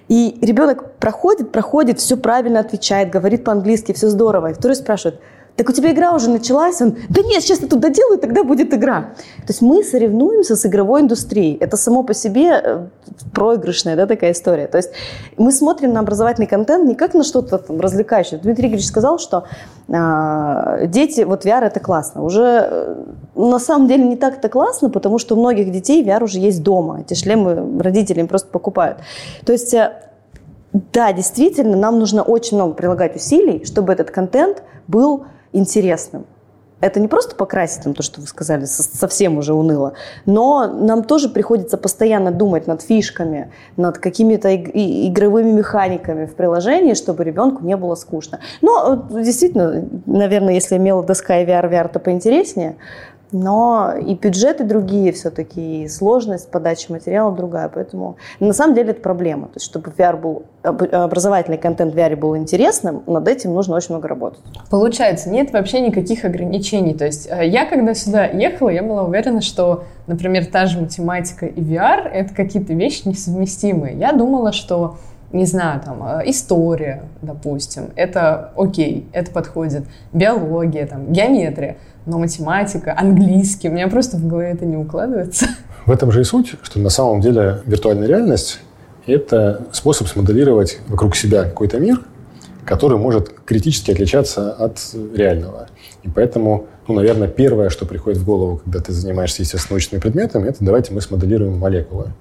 И 0.09 0.39
ребенок 0.43 0.95
проходит, 0.95 1.53
проходит, 1.53 1.99
все 1.99 2.17
правильно 2.17 2.61
отвечает, 2.61 3.11
говорит 3.11 3.45
по-английски, 3.45 3.93
все 3.93 4.09
здорово. 4.09 4.51
И 4.51 4.55
второй 4.55 4.77
спрашивает, 4.77 5.21
так 5.59 5.69
у 5.69 5.73
тебя 5.73 5.91
игра 5.91 6.15
уже 6.15 6.31
началась? 6.31 6.81
Он, 6.81 6.97
да 7.09 7.21
нет, 7.21 7.43
сейчас 7.43 7.61
я 7.61 7.67
тут 7.67 7.81
доделаю, 7.81 8.21
тогда 8.21 8.45
будет 8.45 8.73
игра. 8.73 9.11
То 9.39 9.49
есть 9.49 9.61
мы 9.61 9.83
соревнуемся 9.83 10.55
с 10.55 10.65
игровой 10.65 11.01
индустрией. 11.01 11.57
Это 11.57 11.77
само 11.77 12.05
по 12.05 12.15
себе 12.15 12.63
э, 12.65 12.87
проигрышная 13.35 13.97
да, 13.97 14.07
такая 14.07 14.31
история. 14.31 14.69
То 14.69 14.77
есть 14.77 14.91
мы 15.37 15.51
смотрим 15.51 15.93
на 15.93 15.99
образовательный 15.99 16.47
контент 16.47 16.89
не 16.89 16.95
как 16.95 17.13
на 17.15 17.25
что-то 17.25 17.59
там 17.59 17.81
развлекающее. 17.81 18.39
Дмитрий 18.39 18.69
Игоревич 18.69 18.87
сказал, 18.87 19.19
что 19.19 19.49
э, 19.89 20.87
дети, 20.87 21.23
вот 21.23 21.45
VR 21.45 21.65
это 21.65 21.81
классно. 21.81 22.23
Уже 22.23 22.69
э, 22.71 23.05
на 23.35 23.59
самом 23.59 23.89
деле 23.89 24.05
не 24.05 24.17
так 24.17 24.39
это 24.39 24.49
классно, 24.49 24.91
потому 24.91 25.19
что 25.19 25.35
у 25.35 25.41
многих 25.41 25.73
детей 25.73 26.05
VR 26.05 26.23
уже 26.23 26.39
есть 26.39 26.63
дома. 26.63 27.01
Эти 27.01 27.15
шлемы 27.15 27.83
родители 27.83 28.21
им 28.21 28.29
просто 28.29 28.49
покупают. 28.49 28.99
То 29.45 29.51
есть 29.51 29.75
э, 29.75 29.91
да, 30.93 31.13
действительно, 31.13 31.77
нам 31.77 31.99
нужно 31.99 32.23
очень 32.23 32.57
много 32.57 32.75
прилагать 32.75 33.17
усилий, 33.17 33.65
чтобы 33.65 33.93
этот 33.93 34.13
контент 34.13 34.63
был 34.87 35.25
интересным. 35.53 36.27
Это 36.81 37.01
не 37.01 37.09
просто 37.09 37.35
покрасить, 37.35 37.83
там, 37.83 37.93
то, 37.93 38.05
что 38.05 38.21
вы 38.21 38.29
сказали, 38.29 38.65
совсем 38.65 39.39
уже 39.39 39.53
уныло, 39.53 39.95
но 40.27 40.69
нам 40.69 41.03
тоже 41.03 41.29
приходится 41.29 41.77
постоянно 41.77 42.31
думать 42.31 42.69
над 42.69 42.83
фишками, 42.83 43.51
над 43.77 43.99
какими-то 43.99 44.55
игровыми 44.55 45.51
механиками 45.51 46.27
в 46.27 46.37
приложении, 46.37 46.95
чтобы 46.95 47.25
ребенку 47.25 47.65
не 47.65 47.77
было 47.77 47.97
скучно. 47.97 48.39
Но 48.63 49.09
действительно, 49.11 49.89
наверное, 50.07 50.55
если 50.55 50.77
имела 50.77 51.03
доска 51.03 51.41
и 51.41 51.47
VR, 51.47 51.69
VR, 51.69 51.89
то 51.89 51.99
поинтереснее. 51.99 52.77
Но 53.33 53.93
и 53.95 54.15
бюджеты 54.15 54.65
другие 54.65 55.13
все-таки, 55.13 55.85
и 55.85 55.89
сложность 55.89 56.51
подачи 56.51 56.91
материала 56.91 57.31
другая. 57.33 57.69
Поэтому 57.69 58.17
на 58.41 58.53
самом 58.53 58.75
деле 58.75 58.91
это 58.91 59.01
проблема. 59.01 59.49
То 59.49 59.55
есть, 59.57 59.67
чтобы 59.67 59.91
VR 59.91 60.17
был, 60.17 60.45
образовательный 60.63 61.59
контент 61.59 61.95
в 61.95 61.97
VR 61.97 62.17
был 62.17 62.37
интересным, 62.37 63.03
над 63.07 63.29
этим 63.29 63.53
нужно 63.53 63.77
очень 63.77 63.95
много 63.95 64.09
работать. 64.09 64.41
Получается, 64.71 65.31
нет 65.31 65.53
вообще 65.53 65.81
никаких 65.81 66.25
ограничений. 66.25 66.95
То 66.95 67.05
есть 67.05 67.29
э, 67.31 67.47
я, 67.47 67.67
когда 67.67 67.95
сюда 67.95 68.25
ехала, 68.27 68.71
я 68.71 68.83
была 68.83 69.03
уверена, 69.03 69.43
что, 69.43 69.85
например, 70.07 70.47
та 70.47 70.67
же 70.67 70.81
математика 70.81 71.47
и 71.47 71.61
VR— 71.61 72.09
это 72.13 72.35
какие-то 72.35 72.73
вещи 72.73 73.03
несовместимые. 73.07 73.97
Я 73.99 74.13
думала, 74.13 74.53
что 74.53 74.97
не 75.33 75.45
знаю, 75.45 75.81
там, 75.85 76.03
э, 76.03 76.23
история, 76.27 77.03
допустим, 77.21 77.91
это 77.97 78.53
окей, 78.57 79.07
это 79.13 79.31
подходит, 79.31 79.85
биология, 80.13 80.87
там, 80.87 81.13
геометрия 81.13 81.77
но 82.09 82.19
математика, 82.19 82.95
английский, 82.97 83.69
у 83.69 83.73
меня 83.73 83.89
просто 83.89 84.17
в 84.17 84.27
голове 84.27 84.51
это 84.51 84.65
не 84.65 84.77
укладывается. 84.77 85.47
В 85.87 85.91
этом 85.91 86.11
же 86.11 86.21
и 86.21 86.25
суть, 86.25 86.55
что 86.63 86.81
на 86.81 86.91
самом 86.91 87.21
деле 87.21 87.63
виртуальная 87.67 88.09
реальность– 88.09 88.61
это 89.07 89.67
способ 89.73 90.09
смоделировать 90.09 90.81
вокруг 90.89 91.17
себя 91.17 91.45
какой-то 91.45 91.79
мир, 91.79 92.01
который 92.65 92.99
может 92.99 93.31
критически 93.45 93.91
отличаться 93.91 94.53
от 94.53 94.79
реального. 95.15 95.69
И 96.03 96.09
поэтому, 96.09 96.67
ну, 96.87 96.95
наверное, 96.95 97.29
первое, 97.29 97.71
что 97.71 97.87
приходит 97.87 98.19
в 98.19 98.25
голову, 98.25 98.59
когда 98.59 98.81
ты 98.81 98.93
занимаешься 98.93 99.43
естественно-научными 99.43 100.01
предметами, 100.01 100.49
это 100.49 100.59
давайте 100.61 100.93
мы 100.93 101.01
смоделируем 101.01 101.59
молекулы 101.59 102.13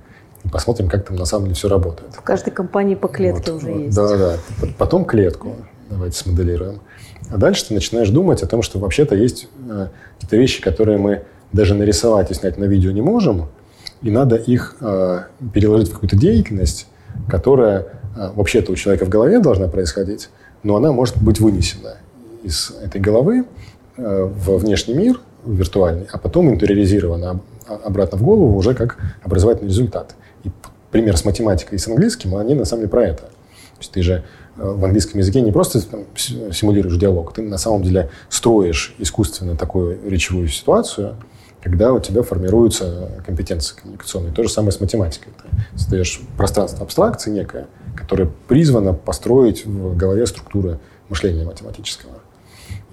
и 0.44 0.50
посмотрим, 0.50 0.88
как 0.88 1.06
там 1.06 1.18
на 1.18 1.26
самом 1.26 1.46
деле 1.46 1.56
все 1.56 1.68
работает. 1.68 2.14
В 2.14 2.22
каждой 2.22 2.52
компании 2.52 2.96
по 2.96 3.08
клетке 3.08 3.52
вот, 3.52 3.64
уже 3.64 3.72
есть. 3.72 3.96
Да, 3.96 4.18
да. 4.18 4.36
Потом 4.78 5.06
клетку 5.06 5.56
давайте 5.90 6.18
смоделируем. 6.18 6.80
А 7.30 7.38
дальше 7.38 7.68
ты 7.68 7.74
начинаешь 7.74 8.10
думать 8.10 8.42
о 8.42 8.48
том, 8.48 8.62
что 8.62 8.80
вообще-то 8.80 9.16
есть 9.16 9.48
э, 9.70 9.88
какие-то 10.16 10.38
вещи, 10.38 10.62
которые 10.62 10.98
мы 10.98 11.24
даже 11.52 11.74
нарисовать 11.74 12.32
и 12.32 12.34
снять 12.34 12.58
на 12.58 12.66
видео 12.66 12.92
не 12.92 13.02
можем, 13.02 13.48
и 14.02 14.12
надо 14.12 14.36
их 14.36 14.78
э, 14.80 15.24
переложить 15.54 15.90
в 15.90 15.94
какую-то 15.94 16.16
деятельность, 16.16 16.88
которая 17.28 17.88
э, 18.16 18.32
вообще-то 18.36 18.72
у 18.72 18.76
человека 18.76 19.06
в 19.06 19.10
голове 19.10 19.40
должна 19.40 19.68
происходить, 19.68 20.30
но 20.64 20.76
она 20.76 20.92
может 20.92 21.22
быть 21.22 21.40
вынесена 21.40 21.98
из 22.44 22.72
этой 22.84 23.02
головы 23.02 23.46
в 23.98 24.58
внешний 24.60 24.94
мир, 24.94 25.20
в 25.44 25.54
виртуальный, 25.54 26.08
а 26.12 26.20
потом 26.20 26.50
интериоризирована 26.52 27.40
обратно 27.84 28.18
в 28.18 28.24
голову 28.24 28.56
уже 28.56 28.76
как 28.76 28.98
образовательный 29.24 29.70
результат. 29.70 30.16
И 30.44 30.52
пример 30.92 31.18
с 31.18 31.26
математикой 31.26 31.78
и 31.78 31.80
с 31.80 31.88
английским, 31.88 32.36
они 32.36 32.54
на 32.54 32.66
самом 32.66 32.82
деле 32.82 32.92
про 32.92 33.06
это. 33.06 33.24
То 33.78 33.82
есть 33.82 33.92
ты 33.92 34.02
же 34.02 34.24
в 34.56 34.84
английском 34.84 35.20
языке 35.20 35.42
не 35.42 35.52
просто 35.52 35.82
симулируешь 36.16 36.98
диалог, 36.98 37.34
ты 37.34 37.44
на 37.44 37.58
самом 37.58 37.84
деле 37.84 38.10
строишь 38.30 38.96
искусственно 38.98 39.56
такую 39.56 40.00
речевую 40.10 40.48
ситуацию, 40.48 41.16
когда 41.62 41.94
у 41.94 42.00
тебя 42.00 42.24
формируются 42.24 43.22
компетенции 43.26 43.76
коммуникационные. 43.76 44.34
То 44.34 44.44
же 44.44 44.50
самое 44.50 44.72
с 44.72 44.80
математикой. 44.80 45.34
Ты 45.42 45.80
создаешь 45.80 46.22
пространство 46.38 46.84
абстракции 46.84 47.30
некое, 47.30 47.68
которое 47.96 48.30
призвано 48.48 48.94
построить 48.94 49.66
в 49.66 49.96
голове 49.96 50.26
структуры 50.26 50.80
мышления 51.10 51.44
математического. 51.44 52.14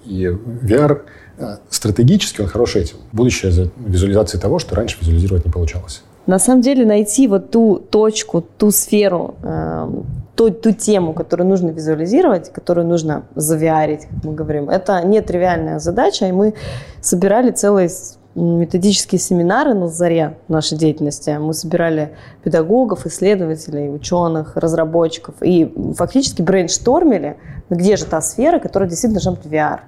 И 0.03 0.25
VR 0.25 1.01
э, 1.37 1.57
стратегически 1.69 2.41
он 2.41 2.47
хорош 2.47 2.75
этим. 2.75 2.97
Будущее 3.11 3.51
за 3.51 3.69
визуализацией 3.77 4.41
того, 4.41 4.59
что 4.59 4.75
раньше 4.75 4.97
визуализировать 4.99 5.45
не 5.45 5.51
получалось. 5.51 6.03
На 6.27 6.39
самом 6.39 6.61
деле 6.61 6.85
найти 6.85 7.27
вот 7.27 7.51
ту 7.51 7.77
точку, 7.77 8.41
ту 8.41 8.71
сферу, 8.71 9.35
э, 9.41 9.89
ту, 10.35 10.51
ту 10.51 10.71
тему, 10.71 11.13
которую 11.13 11.47
нужно 11.47 11.69
визуализировать, 11.69 12.51
которую 12.51 12.87
нужно 12.87 13.23
завиарить, 13.35 14.05
как 14.05 14.23
мы 14.23 14.33
говорим, 14.33 14.69
это 14.69 15.01
нетривиальная 15.03 15.79
задача, 15.79 16.27
и 16.27 16.31
мы 16.31 16.53
собирали 17.01 17.51
целый 17.51 17.89
методические 18.35 19.17
семинары 19.17 19.73
на 19.73 19.87
заре 19.87 20.37
нашей 20.49 20.77
деятельности. 20.77 21.29
Мы 21.39 21.53
собирали 21.53 22.15
педагогов, 22.43 23.05
исследователей, 23.05 23.89
ученых, 23.89 24.57
разработчиков 24.57 25.35
и 25.41 25.73
фактически 25.95 26.41
брейнштормили, 26.41 27.37
где 27.69 27.95
же 27.95 28.05
та 28.05 28.19
сфера, 28.21 28.59
которая 28.59 28.89
действительно 28.89 29.21
должна 29.21 29.41
быть 29.41 29.51
VR. 29.51 29.79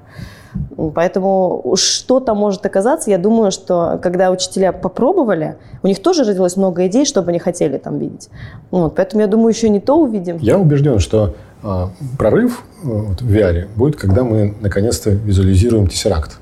Поэтому 0.96 1.74
что-то 1.76 2.34
может 2.36 2.66
оказаться. 2.66 3.10
Я 3.10 3.18
думаю, 3.18 3.52
что 3.52 4.00
когда 4.02 4.32
учителя 4.32 4.72
попробовали, 4.72 5.58
у 5.84 5.88
них 5.88 6.02
тоже 6.02 6.24
родилось 6.24 6.56
много 6.56 6.86
идей, 6.88 7.06
что 7.06 7.22
бы 7.22 7.30
они 7.30 7.40
хотели 7.40 7.78
там 7.78 7.98
видеть. 7.98 8.30
Вот, 8.72 8.96
поэтому 8.96 9.22
я 9.22 9.28
думаю, 9.28 9.50
еще 9.50 9.70
не 9.70 9.80
то 9.80 9.98
увидим. 10.00 10.38
Я 10.40 10.58
убежден, 10.58 11.00
что 11.00 11.36
а, 11.64 11.90
прорыв 12.18 12.64
э, 12.84 12.88
вот, 12.88 13.22
в 13.22 13.32
VR 13.32 13.68
будет, 13.76 13.96
когда 13.96 14.24
мы 14.24 14.56
наконец-то 14.62 15.10
визуализируем 15.10 15.88
тессеракт, 15.88 16.40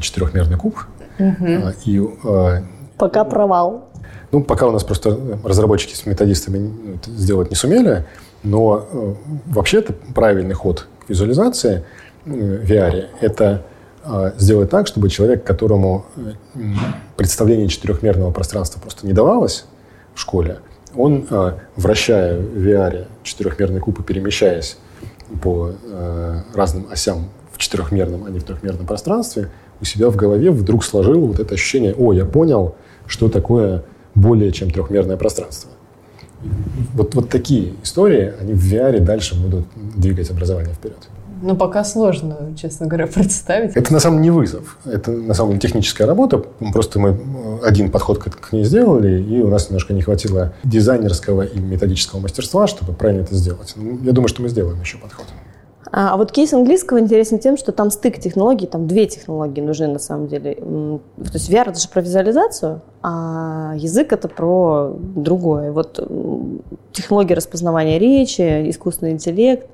четырехмерный 0.00 0.56
куб. 0.56 0.76
Угу. 1.18 1.36
А, 1.40 1.72
и, 1.84 2.02
а, 2.24 2.62
пока 2.96 3.24
провал. 3.24 3.84
Ну, 4.32 4.42
пока 4.42 4.66
у 4.66 4.70
нас 4.70 4.84
просто 4.84 5.18
разработчики 5.44 5.94
с 5.94 6.06
методистами 6.06 6.98
сделать 7.06 7.50
не 7.50 7.56
сумели, 7.56 8.06
но 8.42 8.86
э, 8.90 9.14
вообще-то 9.46 9.92
правильный 10.14 10.54
ход 10.54 10.86
к 11.04 11.10
визуализации– 11.10 11.84
VR– 12.24 13.06
это 13.20 13.64
а, 14.02 14.32
сделать 14.38 14.70
так, 14.70 14.86
чтобы 14.86 15.08
человек, 15.10 15.44
которому 15.44 16.06
представление 17.16 17.68
четырехмерного 17.68 18.30
пространства 18.30 18.80
просто 18.80 19.06
не 19.06 19.12
давалось 19.12 19.66
в 20.14 20.20
школе, 20.20 20.58
он, 20.94 21.26
а, 21.30 21.58
вращая 21.76 22.38
в 22.38 22.66
VR 22.66 23.06
четырехмерный 23.22 23.80
куб 23.80 24.00
и 24.00 24.02
перемещаясь 24.02 24.78
по 25.42 25.72
а, 25.84 26.42
разным 26.54 26.86
осям 26.90 27.28
в 27.52 27.58
четырехмерном, 27.58 28.24
а 28.24 28.30
не 28.30 28.38
в 28.38 28.44
трехмерном 28.44 28.86
пространстве, 28.86 29.50
у 29.80 29.84
себя 29.84 30.10
в 30.10 30.16
голове 30.16 30.50
вдруг 30.50 30.84
сложил 30.84 31.26
вот 31.26 31.40
это 31.40 31.54
ощущение, 31.54 31.94
о, 31.94 32.12
я 32.12 32.24
понял, 32.24 32.74
что 33.06 33.28
такое 33.28 33.84
более 34.14 34.52
чем 34.52 34.70
трехмерное 34.70 35.16
пространство. 35.16 35.70
Вот, 36.94 37.14
вот 37.14 37.28
такие 37.28 37.74
истории, 37.82 38.32
они 38.40 38.54
в 38.54 38.72
VR 38.72 38.98
дальше 39.00 39.40
будут 39.40 39.66
двигать 39.76 40.30
образование 40.30 40.74
вперед. 40.74 40.98
Ну, 41.42 41.56
пока 41.56 41.84
сложно, 41.84 42.54
честно 42.56 42.86
говоря, 42.86 43.06
представить. 43.14 43.76
Это 43.76 43.92
на 43.92 44.00
самом 44.00 44.18
деле 44.18 44.30
не 44.30 44.30
вызов. 44.30 44.78
Это 44.84 45.10
на 45.10 45.34
самом 45.34 45.50
деле 45.50 45.60
техническая 45.60 46.06
работа. 46.06 46.38
Просто 46.72 46.98
мы 46.98 47.18
один 47.64 47.90
подход 47.90 48.18
к 48.18 48.52
ней 48.52 48.64
сделали, 48.64 49.22
и 49.22 49.40
у 49.40 49.48
нас 49.48 49.70
немножко 49.70 49.92
не 49.92 50.02
хватило 50.02 50.52
дизайнерского 50.64 51.42
и 51.42 51.58
методического 51.58 52.20
мастерства, 52.20 52.66
чтобы 52.66 52.92
правильно 52.92 53.22
это 53.22 53.34
сделать. 53.34 53.74
Ну, 53.76 53.98
я 54.02 54.12
думаю, 54.12 54.28
что 54.28 54.42
мы 54.42 54.48
сделаем 54.48 54.80
еще 54.80 54.98
подход. 54.98 55.26
А, 55.92 56.14
а 56.14 56.16
вот 56.16 56.30
кейс 56.30 56.52
английского 56.52 57.00
интересен 57.00 57.38
тем, 57.38 57.56
что 57.56 57.72
там 57.72 57.90
стык 57.90 58.20
технологий, 58.20 58.66
там 58.66 58.86
две 58.86 59.06
технологии 59.06 59.60
нужны 59.60 59.88
на 59.88 59.98
самом 59.98 60.28
деле. 60.28 60.54
То 60.54 61.32
есть 61.34 61.50
VR 61.50 61.70
это 61.70 61.80
же 61.80 61.88
про 61.88 62.00
визуализацию, 62.00 62.82
а 63.02 63.72
язык 63.76 64.12
это 64.12 64.28
про 64.28 64.94
другое. 64.98 65.72
Вот 65.72 65.98
технология 66.92 67.34
распознавания 67.34 67.98
речи, 67.98 68.70
искусственный 68.70 69.12
интеллект, 69.12 69.66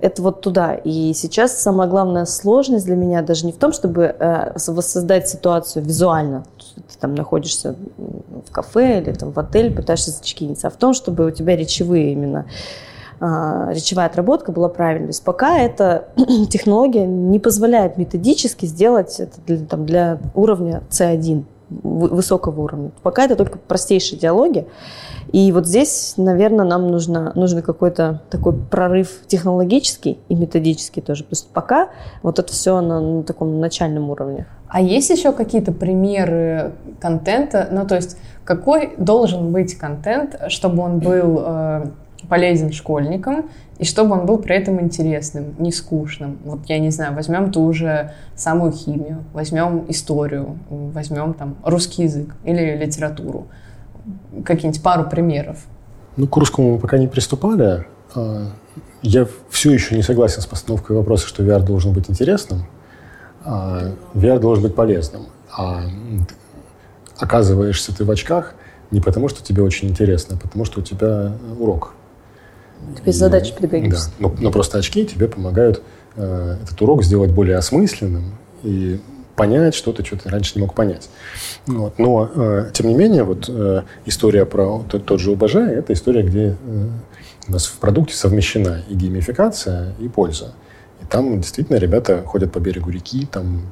это 0.00 0.22
вот 0.22 0.40
туда. 0.40 0.74
И 0.74 1.12
сейчас 1.14 1.58
самая 1.60 1.88
главная 1.88 2.26
сложность 2.26 2.86
для 2.86 2.96
меня 2.96 3.22
даже 3.22 3.46
не 3.46 3.52
в 3.52 3.56
том, 3.56 3.72
чтобы 3.72 4.14
э, 4.18 4.52
воссоздать 4.66 5.28
ситуацию 5.28 5.84
визуально. 5.84 6.44
Ты 6.74 6.98
там 7.00 7.14
находишься 7.14 7.74
в 7.96 8.50
кафе 8.52 9.00
или 9.00 9.12
там 9.12 9.32
в 9.32 9.38
отеле, 9.38 9.70
пытаешься 9.70 10.10
зачекиниться, 10.10 10.68
а 10.68 10.70
в 10.70 10.76
том, 10.76 10.94
чтобы 10.94 11.26
у 11.26 11.30
тебя 11.30 11.56
речевые 11.56 12.12
именно 12.12 12.46
а, 13.18 13.70
речевая 13.72 14.06
отработка 14.06 14.52
была 14.52 14.68
правильной. 14.68 15.06
То 15.06 15.10
есть 15.10 15.24
пока 15.24 15.58
эта 15.58 16.08
технология 16.50 17.06
не 17.06 17.38
позволяет 17.38 17.96
методически 17.96 18.66
сделать 18.66 19.18
это 19.20 19.40
для, 19.46 19.58
там, 19.64 19.86
для 19.86 20.18
уровня 20.34 20.82
C1, 20.90 21.44
высокого 21.68 22.62
уровня. 22.62 22.90
Пока 23.02 23.24
это 23.24 23.36
только 23.36 23.58
простейшие 23.58 24.18
диалоги. 24.18 24.66
И 25.32 25.50
вот 25.50 25.66
здесь, 25.66 26.14
наверное, 26.16 26.64
нам 26.64 26.88
нужно, 26.88 27.32
нужен 27.34 27.62
какой-то 27.62 28.22
такой 28.30 28.52
прорыв 28.52 29.22
технологический 29.26 30.18
и 30.28 30.34
методический 30.34 31.02
тоже. 31.02 31.24
То 31.24 31.30
есть 31.32 31.48
пока 31.48 31.88
вот 32.22 32.38
это 32.38 32.52
все 32.52 32.80
на, 32.80 33.00
на 33.00 33.22
таком 33.24 33.58
начальном 33.58 34.10
уровне. 34.10 34.46
А 34.68 34.80
есть 34.80 35.10
еще 35.10 35.32
какие-то 35.32 35.72
примеры 35.72 36.72
контента? 37.00 37.68
Ну, 37.70 37.86
то 37.86 37.96
есть 37.96 38.16
какой 38.44 38.94
должен 38.96 39.52
быть 39.52 39.74
контент, 39.74 40.40
чтобы 40.48 40.82
он 40.82 41.00
был 41.00 41.42
э, 41.44 41.86
полезен 42.28 42.72
школьникам, 42.72 43.50
и 43.78 43.84
чтобы 43.84 44.18
он 44.18 44.26
был 44.26 44.38
при 44.38 44.56
этом 44.56 44.80
интересным, 44.80 45.54
не 45.58 45.70
скучным. 45.70 46.38
Вот 46.44 46.60
я 46.66 46.78
не 46.78 46.90
знаю, 46.90 47.14
возьмем 47.14 47.52
ту 47.52 47.72
же 47.72 48.12
самую 48.34 48.72
химию, 48.72 49.24
возьмем 49.34 49.84
историю, 49.88 50.58
возьмем 50.70 51.34
там 51.34 51.56
русский 51.62 52.04
язык 52.04 52.34
или 52.44 52.76
литературу. 52.76 53.48
Какие-нибудь 54.44 54.82
пару 54.82 55.08
примеров. 55.08 55.58
Ну, 56.16 56.26
к 56.26 56.36
русскому 56.36 56.74
мы 56.74 56.78
пока 56.78 56.96
не 56.96 57.06
приступали. 57.06 57.84
А, 58.14 58.46
я 59.02 59.26
все 59.50 59.72
еще 59.72 59.94
не 59.94 60.02
согласен 60.02 60.40
с 60.40 60.46
постановкой 60.46 60.96
вопроса, 60.96 61.26
что 61.26 61.42
VR 61.42 61.62
должен 61.62 61.92
быть 61.92 62.08
интересным. 62.08 62.66
А, 63.44 63.92
VR 64.14 64.38
должен 64.38 64.64
быть 64.64 64.74
полезным. 64.74 65.26
А 65.54 65.82
оказываешься 67.18 67.94
ты 67.94 68.04
в 68.04 68.10
очках 68.10 68.54
не 68.90 69.00
потому, 69.00 69.28
что 69.28 69.42
тебе 69.42 69.62
очень 69.62 69.88
интересно, 69.88 70.36
а 70.36 70.38
потому, 70.38 70.64
что 70.64 70.80
у 70.80 70.82
тебя 70.82 71.32
урок. 71.58 71.94
Без 73.04 73.16
задачи 73.16 73.54
перебегаешься. 73.54 74.10
Да, 74.18 74.28
но, 74.28 74.34
но 74.38 74.50
просто 74.50 74.78
очки 74.78 75.04
тебе 75.06 75.28
помогают 75.28 75.82
э, 76.16 76.56
этот 76.62 76.80
урок 76.82 77.02
сделать 77.04 77.30
более 77.30 77.56
осмысленным 77.56 78.34
и 78.62 79.00
понять 79.36 79.74
что-то, 79.74 80.04
что 80.04 80.16
ты 80.16 80.28
раньше 80.28 80.52
не 80.56 80.62
мог 80.62 80.74
понять. 80.74 81.08
Вот. 81.66 81.98
Но, 81.98 82.30
э, 82.34 82.70
тем 82.72 82.88
не 82.88 82.94
менее, 82.94 83.22
вот 83.22 83.48
э, 83.48 83.82
история 84.06 84.46
про 84.46 84.82
тот, 84.88 85.04
тот 85.04 85.20
же 85.20 85.32
ОБЖ– 85.32 85.54
это 85.56 85.92
история, 85.92 86.22
где 86.22 86.56
э, 86.60 86.88
у 87.48 87.52
нас 87.52 87.66
в 87.66 87.78
продукте 87.78 88.14
совмещена 88.14 88.82
и 88.88 88.94
геймификация, 88.94 89.94
и 90.00 90.08
польза. 90.08 90.54
И 91.02 91.06
там 91.06 91.40
действительно 91.40 91.76
ребята 91.76 92.22
ходят 92.24 92.50
по 92.52 92.58
берегу 92.58 92.90
реки, 92.90 93.26
там 93.30 93.62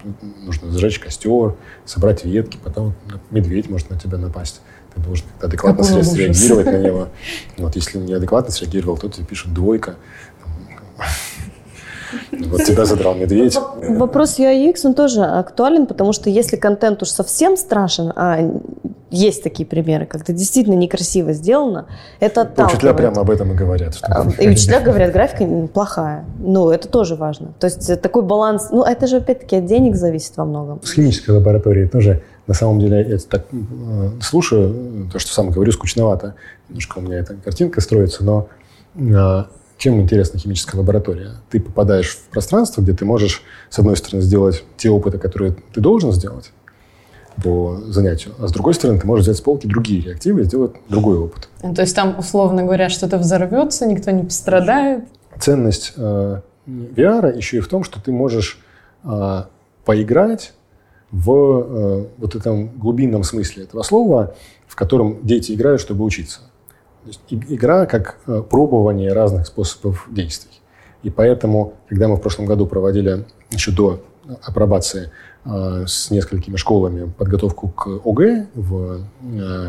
нужно 0.43 0.71
сжечь 0.71 0.99
костер, 0.99 1.57
собрать 1.87 2.25
ветки, 2.25 2.59
потом 2.63 2.95
медведь 3.31 3.71
может 3.71 3.91
на 3.91 3.99
тебя 3.99 4.19
напасть 4.19 4.61
ты 4.95 5.01
должен 5.01 5.27
адекватно 5.41 5.85
среагировать 5.85 6.67
на 6.67 6.79
него. 6.79 7.09
Вот, 7.59 7.77
если 7.77 7.99
неадекватно 7.99 8.53
среагировал, 8.53 8.97
то 8.97 9.09
тебе 9.09 9.27
пишут 9.27 9.53
двойка. 9.53 9.97
Вот 12.31 12.63
тебя 12.63 12.85
задрал 12.85 13.17
медведь. 13.17 13.59
Вопрос 13.89 14.39
UI 14.39 14.73
он 14.85 14.95
тоже 14.95 15.23
актуален, 15.23 15.87
потому 15.87 16.13
что 16.13 16.31
если 16.31 16.57
контент 16.57 17.03
уж 17.03 17.09
совсем 17.09 17.57
страшен, 17.57 18.13
а 18.15 18.39
есть 19.11 19.43
такие 19.43 19.67
примеры, 19.67 20.07
когда 20.07 20.33
действительно 20.33 20.75
некрасиво 20.75 21.33
сделано, 21.33 21.87
это 22.21 22.43
отталкивает. 22.43 22.75
Учителя 22.75 22.95
прямо 22.95 23.21
об 23.21 23.31
этом 23.31 23.53
и 23.53 23.55
говорят. 23.55 23.95
Что 23.95 24.07
а, 24.07 24.27
и 24.43 24.49
учителя 24.49 24.81
говорят, 24.81 25.13
графика 25.13 25.45
плохая. 25.73 26.25
Ну, 26.39 26.71
это 26.71 26.89
тоже 26.89 27.15
важно. 27.15 27.55
То 27.61 27.67
есть 27.67 28.01
такой 28.01 28.23
баланс, 28.23 28.69
ну, 28.71 28.83
это 28.83 29.07
же 29.07 29.17
опять-таки 29.17 29.57
от 29.57 29.67
денег 29.67 29.97
зависит 29.97 30.37
во 30.37 30.45
многом. 30.45 30.81
С 30.83 30.93
химической 30.93 31.31
лабораторией 31.31 31.89
тоже 31.89 32.23
на 32.47 32.55
самом 32.55 32.81
деле, 32.81 33.07
я 33.09 33.19
так 33.19 33.47
э, 33.53 34.11
слушаю, 34.21 35.09
то, 35.11 35.19
что 35.19 35.33
сам 35.33 35.51
говорю, 35.51 35.73
скучновато. 35.73 36.35
Немножко 36.69 36.99
у 36.99 37.01
меня 37.01 37.19
эта 37.19 37.35
картинка 37.35 37.81
строится, 37.81 38.25
но 38.25 38.49
э, 38.97 39.45
чем 39.79 40.01
интересна 40.01 40.39
химическая 40.39 40.81
лаборатория? 40.81 41.33
Ты 41.51 41.61
попадаешь 41.61 42.17
в 42.17 42.29
пространство, 42.31 42.83
где 42.83 42.93
ты 42.93 43.05
можешь, 43.05 43.43
с 43.71 43.79
одной 43.79 43.97
стороны, 43.97 44.23
сделать 44.23 44.65
те 44.77 44.91
опыты, 44.91 45.19
которые 45.19 45.57
ты 45.73 45.81
должен 45.81 46.13
сделать 46.13 46.53
по 47.43 47.81
занятию, 47.89 48.35
а 48.39 48.47
с 48.47 48.53
другой 48.53 48.75
стороны, 48.75 49.01
ты 49.01 49.07
можешь 49.07 49.25
взять 49.25 49.39
с 49.39 49.41
полки 49.41 49.67
другие 49.67 50.03
реактивы 50.03 50.43
и 50.43 50.45
сделать 50.45 50.73
другой 50.89 51.19
опыт. 51.19 51.49
Ну, 51.63 51.75
то 51.75 51.83
есть 51.83 51.97
там, 51.97 52.17
условно 52.17 52.63
говоря, 52.63 52.89
что-то 52.89 53.19
взорвется, 53.19 53.87
никто 53.87 54.13
не 54.13 54.23
пострадает? 54.23 55.05
Ценность 55.41 55.95
э, 55.97 56.41
VR 56.67 57.37
еще 57.37 57.57
и 57.57 57.61
в 57.61 57.67
том, 57.67 57.83
что 57.83 58.01
ты 58.01 58.13
можешь 58.13 58.61
э, 59.03 59.43
поиграть 59.85 60.53
в 61.15 61.31
э, 61.31 62.07
вот 62.19 62.35
этом 62.35 62.77
глубинном 62.77 63.23
смысле 63.23 63.65
этого 63.65 63.83
слова, 63.83 64.35
в 64.67 64.75
котором 64.75 65.25
дети 65.25 65.53
играют, 65.53 65.81
чтобы 65.81 66.05
учиться. 66.05 66.41
То 67.05 67.09
есть 67.09 67.21
игра 67.31 67.87
как 67.87 68.19
э, 68.27 68.43
пробование 68.43 69.13
разных 69.13 69.47
способов 69.47 70.09
действий. 70.11 70.61
И 71.05 71.11
поэтому, 71.11 71.75
когда 71.89 72.09
мы 72.09 72.17
в 72.17 72.21
прошлом 72.21 72.47
году 72.47 72.67
проводили 72.67 73.27
еще 73.53 73.71
до 73.71 74.03
апробации 74.43 75.13
э, 75.45 75.85
с 75.87 76.11
несколькими 76.11 76.57
школами 76.57 77.13
подготовку 77.17 77.69
к 77.69 77.87
ОГЭ 78.05 78.49
в 78.55 79.03
э, 79.23 79.69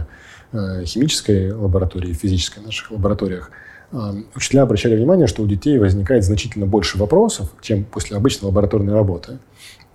э, 0.51 0.85
химической 0.85 1.51
лаборатории, 1.51 2.13
физической 2.13 2.61
наших 2.61 2.89
лабораториях, 2.89 3.51
э, 3.91 3.97
учителя 4.33 4.63
обращали 4.63 4.95
внимание, 4.95 5.27
что 5.27 5.43
у 5.43 5.45
детей 5.45 5.77
возникает 5.77 6.23
значительно 6.23 6.65
больше 6.65 6.97
вопросов, 6.97 7.49
чем 7.61 7.83
после 7.83 8.17
обычной 8.17 8.47
лабораторной 8.47 8.93
работы. 8.93 9.37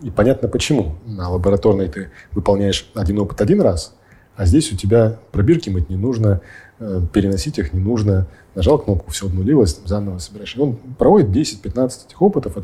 И 0.02 0.10
понятно 0.10 0.48
почему. 0.48 0.96
На 1.06 1.30
лабораторной 1.30 1.88
ты 1.88 2.10
выполняешь 2.32 2.90
один 2.94 3.18
опыт 3.18 3.40
один 3.40 3.60
раз, 3.60 3.94
а 4.36 4.46
здесь 4.46 4.72
у 4.72 4.76
тебя 4.76 5.18
пробирки 5.32 5.68
мыть 5.68 5.90
не 5.90 5.96
нужно, 5.96 6.40
э, 6.78 7.02
переносить 7.12 7.58
их 7.58 7.72
не 7.72 7.80
нужно. 7.80 8.26
Нажал 8.54 8.78
кнопку, 8.78 9.10
все 9.10 9.26
обнулилось, 9.26 9.80
заново 9.84 10.18
собираешь. 10.18 10.56
И 10.56 10.60
он 10.60 10.76
проводит 10.98 11.28
10-15 11.28 12.06
этих 12.06 12.22
опытов 12.22 12.56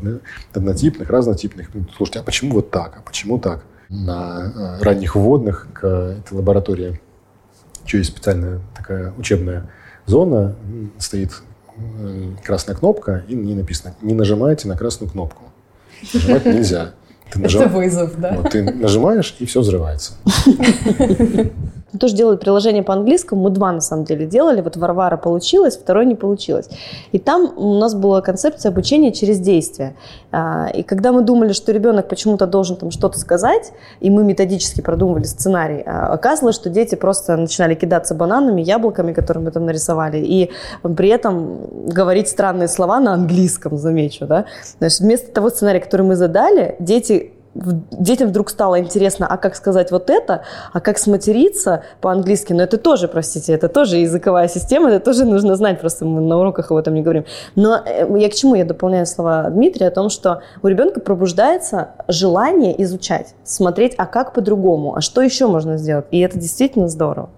однотипных, 0.53 1.09
разнотипных. 1.09 1.69
Ну, 1.73 1.85
слушайте, 1.95 2.19
а 2.19 2.23
почему 2.23 2.53
вот 2.53 2.71
так? 2.71 2.97
А 2.97 3.01
почему 3.01 3.39
так? 3.39 3.63
На 3.89 4.79
э, 4.79 4.83
ранних 4.83 5.15
вводных 5.15 5.67
к 5.73 5.85
этой 5.85 6.33
лаборатории 6.33 6.99
еще 7.85 7.99
есть 7.99 8.09
специальная 8.09 8.59
такая 8.75 9.13
учебная 9.17 9.69
зона, 10.05 10.55
стоит 10.97 11.31
э, 11.77 12.31
красная 12.43 12.75
кнопка, 12.75 13.23
и 13.27 13.35
не 13.35 13.55
написано 13.55 13.95
«Не 14.01 14.13
нажимайте 14.13 14.67
на 14.67 14.75
красную 14.75 15.09
кнопку». 15.09 15.43
Нажимать 16.13 16.45
нельзя. 16.45 16.93
Ты 17.31 17.39
нажим... 17.39 17.61
Это 17.61 17.69
вызов, 17.69 18.19
да? 18.19 18.33
Вот, 18.33 18.51
ты 18.51 18.63
нажимаешь, 18.63 19.35
и 19.39 19.45
все 19.45 19.61
взрывается. 19.61 20.13
Тоже 21.97 22.15
делают 22.15 22.41
приложение 22.41 22.83
по-английскому. 22.83 23.43
Мы 23.43 23.49
два, 23.49 23.71
на 23.71 23.79
самом 23.79 24.03
деле, 24.03 24.25
делали. 24.25 24.61
Вот 24.61 24.75
Варвара 24.75 25.15
получилось, 25.15 25.77
второй 25.77 26.05
не 26.05 26.15
получилось. 26.15 26.69
И 27.13 27.17
там 27.17 27.53
у 27.55 27.79
нас 27.79 27.95
была 27.95 28.21
концепция 28.21 28.71
обучения 28.71 29.13
через 29.13 29.39
действие. 29.39 29.95
А, 30.31 30.67
и 30.73 30.83
когда 30.83 31.13
мы 31.13 31.21
думали, 31.21 31.53
что 31.53 31.71
ребенок 31.71 32.09
почему-то 32.09 32.45
должен 32.45 32.75
там 32.75 32.91
что-то 32.91 33.17
сказать, 33.17 33.71
и 34.01 34.09
мы 34.09 34.25
методически 34.25 34.81
продумывали 34.81 35.23
сценарий, 35.23 35.81
а, 35.85 36.07
оказывалось, 36.07 36.55
что 36.57 36.69
дети 36.69 36.95
просто 36.95 37.37
начинали 37.37 37.73
кидаться 37.73 38.13
бананами, 38.15 38.61
яблоками, 38.61 39.13
которые 39.13 39.45
мы 39.45 39.51
там 39.51 39.65
нарисовали, 39.65 40.17
и 40.17 40.51
при 40.83 41.07
этом 41.07 41.87
говорить 41.87 42.27
странные 42.27 42.67
слова 42.67 42.99
на 42.99 43.13
английском, 43.13 43.77
замечу. 43.77 44.25
Да? 44.25 44.45
Значит, 44.79 44.99
вместо 44.99 45.31
того 45.31 45.49
сценария, 45.49 45.79
который 45.79 46.05
мы 46.05 46.17
задали, 46.17 46.75
дети 46.79 47.31
детям 47.91 48.29
вдруг 48.29 48.49
стало 48.49 48.79
интересно, 48.79 49.27
а 49.27 49.37
как 49.37 49.55
сказать 49.55 49.91
вот 49.91 50.09
это, 50.09 50.43
а 50.73 50.79
как 50.79 50.97
сматериться 50.97 51.83
по-английски, 52.01 52.53
но 52.53 52.63
это 52.63 52.77
тоже, 52.77 53.07
простите, 53.07 53.53
это 53.53 53.69
тоже 53.69 53.97
языковая 53.97 54.47
система, 54.47 54.89
это 54.89 55.03
тоже 55.03 55.25
нужно 55.25 55.55
знать, 55.55 55.79
просто 55.79 56.05
мы 56.05 56.21
на 56.21 56.37
уроках 56.37 56.71
об 56.71 56.77
этом 56.77 56.93
не 56.93 57.01
говорим. 57.01 57.25
Но 57.55 57.77
э, 57.83 58.07
я 58.17 58.29
к 58.29 58.33
чему 58.33 58.55
я 58.55 58.65
дополняю 58.65 59.05
слова 59.05 59.49
Дмитрия 59.49 59.87
о 59.87 59.91
том, 59.91 60.09
что 60.09 60.41
у 60.61 60.67
ребенка 60.67 60.99
пробуждается 60.99 61.89
желание 62.07 62.81
изучать, 62.83 63.33
смотреть, 63.43 63.95
а 63.97 64.05
как 64.05 64.33
по-другому, 64.33 64.95
а 64.95 65.01
что 65.01 65.21
еще 65.21 65.47
можно 65.47 65.77
сделать, 65.77 66.05
и 66.11 66.19
это 66.19 66.37
действительно 66.37 66.87
здорово. 66.87 67.29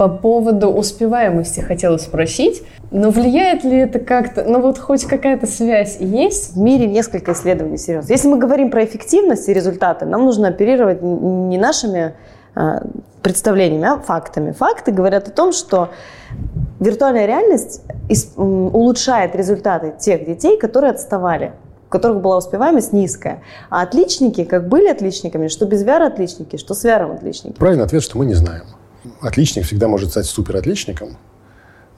По 0.00 0.08
поводу 0.08 0.68
успеваемости 0.68 1.60
хотела 1.60 1.98
спросить, 1.98 2.62
но 2.90 3.10
влияет 3.10 3.62
ли 3.62 3.76
это 3.78 4.00
как-то, 4.00 4.44
ну 4.44 4.60
вот 4.60 4.78
хоть 4.78 5.04
какая-то 5.04 5.46
связь 5.46 5.98
есть? 6.00 6.54
В 6.54 6.58
мире 6.58 6.86
несколько 6.86 7.32
исследований 7.32 7.78
серьезно. 7.78 8.12
Если 8.12 8.28
мы 8.28 8.38
говорим 8.38 8.70
про 8.70 8.84
эффективность 8.84 9.48
и 9.48 9.54
результаты, 9.54 10.06
нам 10.06 10.24
нужно 10.24 10.48
оперировать 10.48 11.00
не 11.00 11.56
нашими 11.56 12.14
а, 12.54 12.82
представлениями, 13.22 13.86
а 13.86 13.98
фактами. 13.98 14.50
Факты 14.52 14.90
говорят 14.90 15.28
о 15.28 15.30
том, 15.30 15.52
что 15.52 15.90
виртуальная 16.80 17.26
реальность 17.26 17.82
улучшает 18.36 19.36
результаты 19.36 19.94
тех 19.98 20.26
детей, 20.26 20.58
которые 20.58 20.90
отставали 20.90 21.52
у 21.86 21.90
которых 21.90 22.20
была 22.20 22.36
успеваемость 22.36 22.92
низкая. 22.92 23.42
А 23.68 23.82
отличники, 23.82 24.44
как 24.44 24.68
были 24.68 24.86
отличниками, 24.86 25.48
что 25.48 25.66
без 25.66 25.84
VR 25.84 26.06
отличники, 26.06 26.56
что 26.56 26.74
с 26.74 26.84
VR 26.84 27.12
отличники. 27.12 27.56
Правильный 27.56 27.84
ответ, 27.84 28.04
что 28.04 28.16
мы 28.16 28.26
не 28.26 28.34
знаем. 28.34 28.62
Отличник 29.20 29.64
всегда 29.64 29.88
может 29.88 30.10
стать 30.10 30.26
суперотличником, 30.26 31.16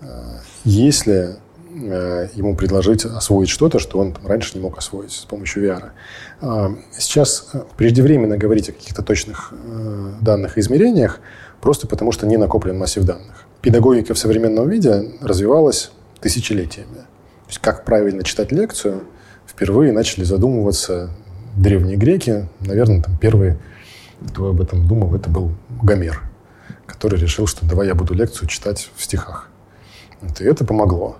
э, 0.01 0.07
если 0.65 1.37
э, 1.75 2.29
ему 2.35 2.57
предложить 2.57 3.05
освоить 3.05 3.49
что-то, 3.49 3.79
что 3.79 3.99
он 3.99 4.13
там, 4.13 4.27
раньше 4.27 4.53
не 4.55 4.61
мог 4.61 4.79
освоить 4.79 5.13
с 5.13 5.25
помощью 5.25 5.65
VR. 5.65 5.91
А, 6.41 6.75
сейчас 6.97 7.51
э, 7.53 7.63
преждевременно 7.77 8.37
говорить 8.37 8.69
о 8.69 8.73
каких-то 8.73 9.03
точных 9.03 9.53
данных 10.21 10.59
и 10.59 10.61
измерениях, 10.61 11.21
просто 11.61 11.87
потому 11.87 12.13
что 12.13 12.27
не 12.27 12.37
накоплен 12.37 12.79
массив 12.79 13.05
данных. 13.05 13.45
Педагогика 13.61 14.15
в 14.15 14.19
современном 14.19 14.69
виде 14.69 15.13
развивалась 15.21 15.93
тысячелетиями. 16.21 16.95
То 16.95 17.49
есть 17.49 17.61
как 17.61 17.85
правильно 17.85 18.25
читать 18.25 18.53
лекцию, 18.53 19.03
впервые 19.47 19.93
начали 19.93 20.25
задумываться 20.25 21.11
древние 21.57 21.97
греки. 21.97 22.49
Наверное, 22.61 23.03
там 23.03 23.17
первый, 23.19 23.57
кто 24.29 24.49
об 24.49 24.61
этом 24.61 24.87
думал, 24.89 25.15
это 25.15 25.29
был 25.29 25.53
Гомер, 25.83 26.23
который 26.87 27.19
решил, 27.19 27.47
что 27.47 27.67
давай 27.67 27.89
я 27.89 27.95
буду 27.95 28.15
лекцию 28.15 28.49
читать 28.49 28.91
в 28.97 29.05
стихах. 29.05 29.49
Вот, 30.23 30.41
и 30.41 30.45
это 30.45 30.65
помогло. 30.65 31.17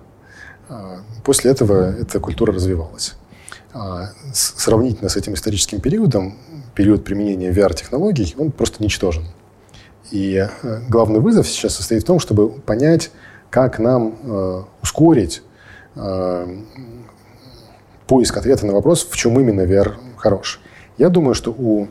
А, 0.69 0.99
после 1.23 1.51
этого 1.51 1.91
эта 1.91 2.19
культура 2.19 2.53
развивалась. 2.53 3.15
А, 3.73 4.09
сравнительно 4.33 5.09
с 5.09 5.17
этим 5.17 5.33
историческим 5.33 5.81
периодом, 5.81 6.37
период 6.75 7.03
применения 7.03 7.51
VR-технологий, 7.51 8.33
он 8.37 8.51
просто 8.51 8.83
ничтожен. 8.83 9.25
И 10.11 10.35
э, 10.35 10.79
главный 10.89 11.19
вызов 11.19 11.47
сейчас 11.47 11.75
состоит 11.75 12.03
в 12.03 12.05
том, 12.05 12.19
чтобы 12.19 12.49
понять, 12.49 13.11
как 13.49 13.79
нам 13.79 14.15
э, 14.23 14.63
ускорить 14.81 15.41
э, 15.95 16.57
поиск 18.07 18.37
ответа 18.37 18.65
на 18.65 18.73
вопрос, 18.73 19.07
в 19.09 19.15
чем 19.15 19.39
именно 19.39 19.61
VR 19.61 19.95
хорош. 20.17 20.61
Я 20.97 21.09
думаю, 21.09 21.33
что 21.33 21.51
у 21.51 21.87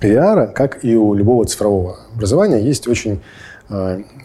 VR, 0.00 0.52
как 0.52 0.84
и 0.84 0.96
у 0.96 1.14
любого 1.14 1.44
цифрового 1.44 1.98
образования, 2.14 2.60
есть 2.60 2.86
очень 2.86 3.22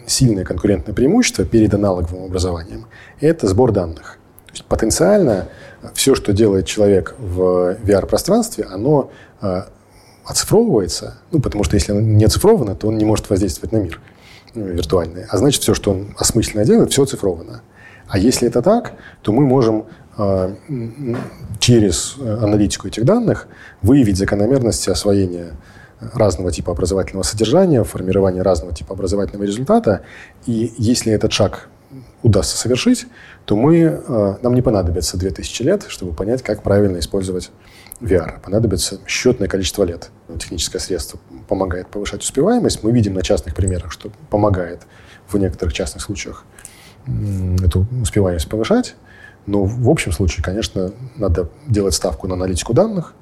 сильное 0.06 0.44
конкурентное 0.44 0.94
преимущество 0.94 1.44
перед 1.44 1.74
аналоговым 1.74 2.24
образованием. 2.24 2.86
Это 3.20 3.46
сбор 3.46 3.72
данных. 3.72 4.18
То 4.46 4.52
есть 4.52 4.64
потенциально 4.64 5.48
все, 5.94 6.14
что 6.14 6.32
делает 6.32 6.66
человек 6.66 7.14
в 7.18 7.76
VR-пространстве, 7.84 8.64
оно 8.64 9.10
э, 9.42 9.62
оцифровывается, 10.24 11.18
ну, 11.30 11.40
потому 11.40 11.64
что 11.64 11.74
если 11.74 11.92
оно 11.92 12.00
не 12.00 12.24
оцифровано, 12.24 12.74
то 12.74 12.88
он 12.88 12.96
не 12.96 13.04
может 13.04 13.28
воздействовать 13.28 13.72
на 13.72 13.78
мир 13.78 14.00
ну, 14.54 14.64
виртуальный. 14.64 15.24
А 15.28 15.36
значит, 15.36 15.62
все, 15.62 15.74
что 15.74 15.90
он 15.90 16.14
осмысленно 16.16 16.64
делает, 16.64 16.92
все 16.92 17.02
оцифровано. 17.02 17.62
А 18.08 18.18
если 18.18 18.48
это 18.48 18.62
так, 18.62 18.94
то 19.22 19.32
мы 19.32 19.44
можем 19.44 19.86
через 21.58 22.16
аналитику 22.20 22.86
этих 22.86 23.04
данных 23.04 23.48
выявить 23.82 24.16
закономерности 24.16 24.90
освоения 24.90 25.54
разного 26.00 26.50
типа 26.50 26.72
образовательного 26.72 27.22
содержания, 27.22 27.82
формирования 27.84 28.42
разного 28.42 28.74
типа 28.74 28.94
образовательного 28.94 29.44
результата. 29.44 30.02
И 30.46 30.72
если 30.78 31.12
этот 31.12 31.32
шаг 31.32 31.68
удастся 32.22 32.56
совершить, 32.56 33.06
то 33.44 33.56
мы, 33.56 34.02
а, 34.08 34.38
нам 34.42 34.54
не 34.54 34.62
понадобится 34.62 35.16
2000 35.16 35.62
лет, 35.62 35.84
чтобы 35.88 36.12
понять, 36.14 36.42
как 36.42 36.62
правильно 36.62 36.98
использовать 36.98 37.50
VR. 38.00 38.40
Понадобится 38.42 38.98
счетное 39.06 39.48
количество 39.48 39.84
лет. 39.84 40.10
Техническое 40.38 40.78
средство 40.78 41.20
помогает 41.48 41.88
повышать 41.88 42.22
успеваемость. 42.22 42.82
Мы 42.82 42.92
видим 42.92 43.14
на 43.14 43.22
частных 43.22 43.54
примерах, 43.54 43.92
что 43.92 44.10
помогает 44.30 44.82
в 45.28 45.36
некоторых 45.36 45.72
частных 45.74 46.02
случаях 46.02 46.44
эту 47.62 47.86
успеваемость 48.02 48.48
повышать. 48.48 48.94
Но 49.46 49.64
в 49.64 49.90
общем 49.90 50.10
случае, 50.12 50.42
конечно, 50.42 50.92
надо 51.16 51.50
делать 51.66 51.94
ставку 51.94 52.26
на 52.26 52.34
аналитику 52.34 52.72
данных 52.72 53.14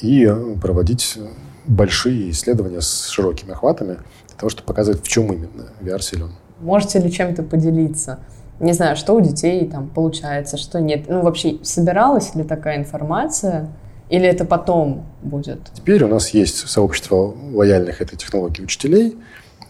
и 0.00 0.30
проводить 0.60 1.18
большие 1.66 2.30
исследования 2.30 2.80
с 2.80 3.08
широкими 3.08 3.52
охватами 3.52 3.98
для 4.28 4.36
того, 4.38 4.50
чтобы 4.50 4.66
показать, 4.66 5.02
в 5.02 5.08
чем 5.08 5.32
именно 5.32 5.68
VR 5.80 6.00
силен. 6.00 6.32
Можете 6.60 6.98
ли 6.98 7.10
чем-то 7.10 7.42
поделиться? 7.42 8.20
Не 8.60 8.72
знаю, 8.72 8.96
что 8.96 9.14
у 9.14 9.20
детей 9.20 9.68
там 9.68 9.88
получается, 9.88 10.56
что 10.56 10.80
нет. 10.80 11.06
Ну, 11.08 11.22
вообще, 11.22 11.58
собиралась 11.62 12.34
ли 12.34 12.44
такая 12.44 12.78
информация? 12.78 13.68
Или 14.10 14.26
это 14.26 14.44
потом 14.44 15.06
будет? 15.22 15.60
Теперь 15.74 16.04
у 16.04 16.08
нас 16.08 16.30
есть 16.30 16.68
сообщество 16.68 17.34
лояльных 17.52 18.00
этой 18.00 18.16
технологии 18.16 18.62
учителей, 18.62 19.16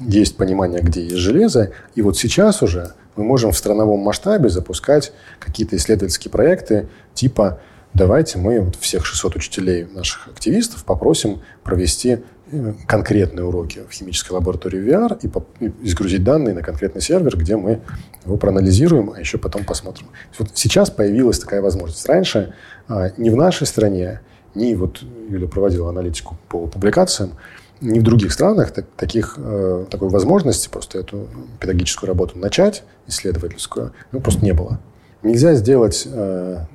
есть 0.00 0.36
понимание, 0.36 0.80
где 0.82 1.02
есть 1.02 1.16
железо. 1.16 1.70
И 1.94 2.02
вот 2.02 2.18
сейчас 2.18 2.62
уже 2.62 2.92
мы 3.16 3.24
можем 3.24 3.52
в 3.52 3.56
страновом 3.56 4.00
масштабе 4.00 4.48
запускать 4.48 5.12
какие-то 5.38 5.76
исследовательские 5.76 6.32
проекты 6.32 6.88
типа 7.14 7.60
давайте 7.94 8.38
мы 8.38 8.60
вот 8.60 8.76
всех 8.76 9.06
600 9.06 9.36
учителей 9.36 9.86
наших 9.92 10.28
активистов 10.28 10.84
попросим 10.84 11.40
провести 11.62 12.18
э, 12.50 12.74
конкретные 12.86 13.44
уроки 13.44 13.82
в 13.88 13.92
химической 13.92 14.32
лаборатории 14.32 14.80
VR 14.80 15.18
и, 15.22 15.28
по, 15.28 15.46
и 15.60 15.72
изгрузить 15.82 16.24
данные 16.24 16.54
на 16.54 16.62
конкретный 16.62 17.00
сервер, 17.00 17.36
где 17.36 17.56
мы 17.56 17.80
его 18.24 18.36
проанализируем, 18.36 19.12
а 19.14 19.20
еще 19.20 19.38
потом 19.38 19.64
посмотрим. 19.64 20.08
Вот 20.38 20.50
сейчас 20.54 20.90
появилась 20.90 21.38
такая 21.38 21.62
возможность. 21.62 22.06
Раньше 22.06 22.54
а, 22.88 23.10
ни 23.16 23.30
в 23.30 23.36
нашей 23.36 23.66
стране, 23.66 24.20
ни 24.54 24.74
вот 24.74 25.02
Юля 25.28 25.46
проводила 25.46 25.88
аналитику 25.88 26.36
по 26.48 26.66
публикациям, 26.66 27.32
ни 27.80 27.98
в 27.98 28.02
других 28.02 28.32
странах 28.32 28.70
так, 28.72 28.86
таких, 28.96 29.34
э, 29.36 29.86
такой 29.90 30.08
возможности 30.08 30.68
просто 30.68 30.98
эту 30.98 31.28
педагогическую 31.60 32.08
работу 32.08 32.38
начать, 32.38 32.84
исследовательскую, 33.06 33.92
ну, 34.12 34.20
просто 34.20 34.44
не 34.44 34.52
было. 34.52 34.80
Нельзя 35.22 35.54
сделать 35.54 36.06
э, 36.06 36.66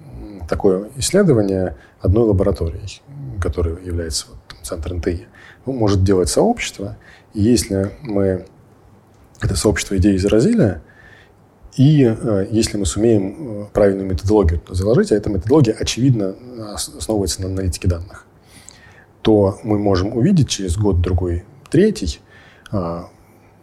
такое 0.50 0.90
исследование 0.98 1.78
одной 2.02 2.26
лабораторией, 2.26 3.02
которая 3.40 3.78
является 3.80 4.28
вот, 4.30 4.58
центр 4.66 4.94
НТИ. 4.94 5.28
Ну, 5.66 5.74
может 5.74 6.04
делать 6.04 6.30
сообщество, 6.30 6.98
и 7.34 7.42
если 7.42 7.92
мы 8.02 8.46
это 9.40 9.56
сообщество 9.56 9.96
идеи 9.98 10.18
заразили, 10.18 10.82
и 11.78 12.04
э, 12.04 12.48
если 12.50 12.78
мы 12.78 12.86
сумеем 12.86 13.36
э, 13.64 13.66
правильную 13.72 14.10
методологию 14.10 14.62
заложить, 14.70 15.12
а 15.12 15.16
эта 15.16 15.30
методология, 15.30 15.76
очевидно, 15.80 16.36
основывается 16.98 17.42
на 17.42 17.48
аналитике 17.48 17.88
данных, 17.88 18.26
то 19.22 19.60
мы 19.64 19.78
можем 19.78 20.18
увидеть 20.18 20.50
через 20.50 20.78
год-другой, 20.78 21.46
третий, 21.70 22.20
э, 22.72 23.04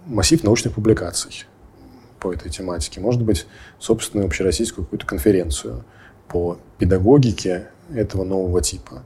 массив 0.07 0.43
научных 0.45 0.75
публикаций 0.75 1.45
по 2.21 2.33
этой 2.33 2.51
тематике. 2.51 3.01
Может 3.01 3.23
быть, 3.23 3.47
собственную 3.79 4.27
общероссийскую 4.27 4.85
какую-то 4.85 5.07
конференцию 5.07 5.85
по 6.29 6.59
педагогике 6.79 7.69
этого 7.95 8.25
нового 8.25 8.61
типа. 8.61 9.03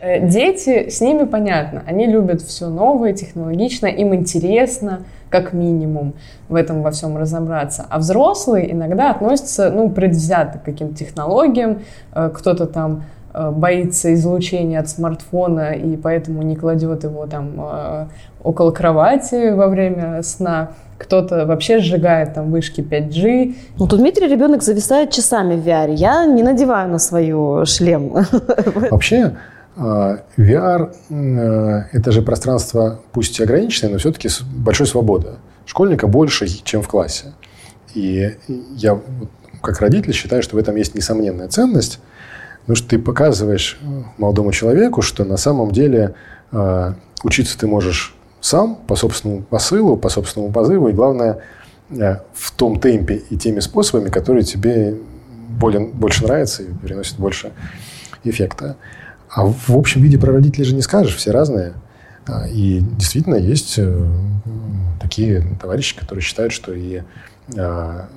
Э, 0.00 0.26
дети, 0.26 0.88
с 0.88 1.00
ними 1.00 1.24
понятно, 1.24 1.82
они 1.86 2.06
любят 2.06 2.40
все 2.40 2.68
новое, 2.68 3.12
технологичное, 3.12 3.90
им 3.90 4.14
интересно, 4.14 5.00
как 5.28 5.52
минимум, 5.52 6.14
в 6.48 6.54
этом 6.54 6.82
во 6.82 6.90
всем 6.90 7.16
разобраться. 7.16 7.86
А 7.88 7.98
взрослые 7.98 8.72
иногда 8.72 9.10
относятся, 9.10 9.70
ну, 9.70 9.90
предвзято 9.90 10.58
к 10.58 10.64
каким-то 10.64 10.96
технологиям, 10.96 11.80
э, 12.14 12.30
кто-то 12.34 12.66
там 12.66 13.04
э, 13.34 13.50
боится 13.50 14.14
излучения 14.14 14.80
от 14.80 14.88
смартфона 14.88 15.72
и 15.72 15.96
поэтому 15.96 16.42
не 16.42 16.56
кладет 16.56 17.04
его 17.04 17.26
там 17.26 18.08
около 18.42 18.70
кровати 18.70 19.50
во 19.52 19.68
время 19.68 20.22
сна 20.22 20.70
кто-то 21.00 21.46
вообще 21.46 21.78
сжигает 21.78 22.34
там 22.34 22.50
вышки 22.50 22.82
5G. 22.82 23.54
Ну, 23.78 23.86
тут 23.86 23.98
Дмитрий 23.98 24.28
ребенок 24.28 24.62
зависает 24.62 25.10
часами 25.10 25.56
в 25.56 25.66
VR. 25.66 25.94
Я 25.94 26.26
не 26.26 26.42
надеваю 26.42 26.90
на 26.90 26.98
свою 26.98 27.64
шлем. 27.64 28.12
Вообще, 28.90 29.36
а, 29.76 30.18
VR 30.36 30.92
э,– 31.08 31.82
это 31.92 32.12
же 32.12 32.20
пространство, 32.20 33.00
пусть 33.12 33.40
и 33.40 33.42
ограниченное, 33.42 33.92
но 33.92 33.98
все-таки 33.98 34.28
с 34.28 34.42
большой 34.42 34.86
свободой. 34.86 35.32
Школьника 35.64 36.06
больше, 36.06 36.46
чем 36.64 36.82
в 36.82 36.88
классе. 36.88 37.32
И 37.94 38.36
я, 38.76 39.00
как 39.62 39.80
родитель, 39.80 40.12
считаю, 40.12 40.42
что 40.42 40.56
в 40.56 40.58
этом 40.58 40.76
есть 40.76 40.94
несомненная 40.94 41.48
ценность, 41.48 41.98
потому 42.60 42.76
что 42.76 42.88
ты 42.88 42.98
показываешь 42.98 43.78
э, 43.80 43.86
молодому 44.18 44.52
человеку, 44.52 45.00
что 45.00 45.24
на 45.24 45.38
самом 45.38 45.70
деле 45.70 46.14
э, 46.52 46.92
учиться 47.24 47.58
ты 47.58 47.66
можешь 47.66 48.14
сам, 48.40 48.76
по 48.76 48.96
собственному 48.96 49.42
посылу, 49.42 49.96
по 49.96 50.08
собственному 50.08 50.52
позыву, 50.52 50.88
и 50.88 50.92
главное, 50.92 51.40
в 51.90 52.52
том 52.56 52.78
темпе 52.78 53.16
и 53.30 53.36
теми 53.36 53.60
способами, 53.60 54.10
которые 54.10 54.44
тебе 54.44 54.96
более, 55.48 55.86
больше 55.86 56.24
нравятся 56.24 56.62
и 56.62 56.72
приносят 56.72 57.18
больше 57.18 57.52
эффекта. 58.24 58.76
А 59.28 59.44
в 59.44 59.76
общем 59.76 60.02
виде 60.02 60.18
про 60.18 60.32
родителей 60.32 60.64
же 60.64 60.74
не 60.74 60.82
скажешь, 60.82 61.16
все 61.16 61.30
разные. 61.30 61.74
А, 62.26 62.46
и 62.48 62.80
действительно 62.80 63.36
есть 63.36 63.78
э, 63.78 64.06
такие 65.00 65.44
товарищи, 65.60 65.96
которые 65.96 66.22
считают, 66.22 66.52
что 66.52 66.72
и 66.72 67.02
а, 67.56 68.08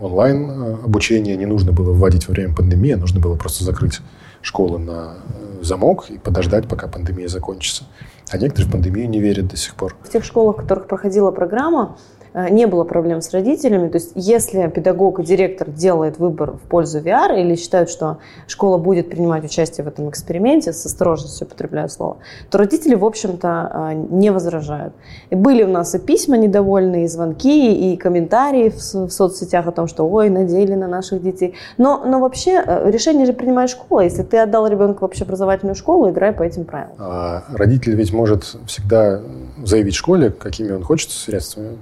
онлайн 0.00 0.50
э, 0.50 0.74
обучение 0.84 1.36
не 1.36 1.46
нужно 1.46 1.72
было 1.72 1.92
вводить 1.92 2.28
во 2.28 2.32
время 2.32 2.54
пандемии, 2.54 2.94
нужно 2.94 3.20
было 3.20 3.36
просто 3.36 3.64
закрыть 3.64 4.00
школы 4.40 4.78
на 4.78 5.14
э, 5.28 5.62
замок 5.62 6.06
и 6.10 6.18
подождать, 6.18 6.68
пока 6.68 6.88
пандемия 6.88 7.28
закончится. 7.28 7.84
А 8.32 8.38
некоторые 8.38 8.68
в 8.68 8.72
пандемию 8.72 9.10
не 9.10 9.20
верят 9.20 9.48
до 9.48 9.58
сих 9.58 9.74
пор. 9.74 9.94
В 10.02 10.08
тех 10.08 10.24
школах, 10.24 10.56
в 10.56 10.60
которых 10.60 10.86
проходила 10.86 11.30
программа, 11.30 11.98
не 12.34 12.66
было 12.66 12.84
проблем 12.84 13.20
с 13.20 13.30
родителями. 13.32 13.88
То 13.88 13.98
есть 13.98 14.12
если 14.14 14.68
педагог 14.68 15.20
и 15.20 15.24
директор 15.24 15.70
делает 15.70 16.18
выбор 16.18 16.52
в 16.52 16.60
пользу 16.60 17.00
VR 17.00 17.40
или 17.40 17.56
считают, 17.56 17.90
что 17.90 18.18
школа 18.46 18.78
будет 18.78 19.10
принимать 19.10 19.44
участие 19.44 19.84
в 19.84 19.88
этом 19.88 20.08
эксперименте, 20.08 20.72
с 20.72 20.84
осторожностью 20.86 21.46
употребляю 21.46 21.88
слово, 21.88 22.18
то 22.50 22.58
родители, 22.58 22.94
в 22.94 23.04
общем-то, 23.04 23.90
э, 23.92 23.94
не 24.10 24.30
возражают. 24.30 24.94
И 25.30 25.34
были 25.34 25.62
у 25.62 25.68
нас 25.68 25.94
и 25.94 25.98
письма 25.98 26.36
недовольные, 26.36 27.04
и 27.04 27.08
звонки, 27.08 27.92
и 27.92 27.96
комментарии 27.96 28.70
в, 28.70 28.76
в 28.76 29.10
соцсетях 29.10 29.66
о 29.66 29.72
том, 29.72 29.86
что 29.86 30.08
ой, 30.08 30.30
надели 30.30 30.74
на 30.74 30.88
наших 30.88 31.22
детей. 31.22 31.54
Но, 31.78 32.02
но 32.04 32.20
вообще 32.20 32.62
э, 32.64 32.90
решение 32.90 33.26
же 33.26 33.32
принимает 33.32 33.70
школа. 33.70 34.00
Если 34.00 34.22
ты 34.22 34.38
отдал 34.38 34.66
ребенка 34.66 35.00
в 35.00 35.04
общеобразовательную 35.04 35.74
школу, 35.74 36.10
играй 36.10 36.32
по 36.32 36.42
этим 36.42 36.64
правилам. 36.64 36.94
А 36.98 37.44
родитель 37.52 37.94
ведь 37.94 38.12
может 38.12 38.44
всегда 38.66 39.20
заявить 39.64 39.94
школе, 39.94 40.30
какими 40.30 40.72
он 40.72 40.82
хочет 40.82 41.10
средствами 41.10 41.78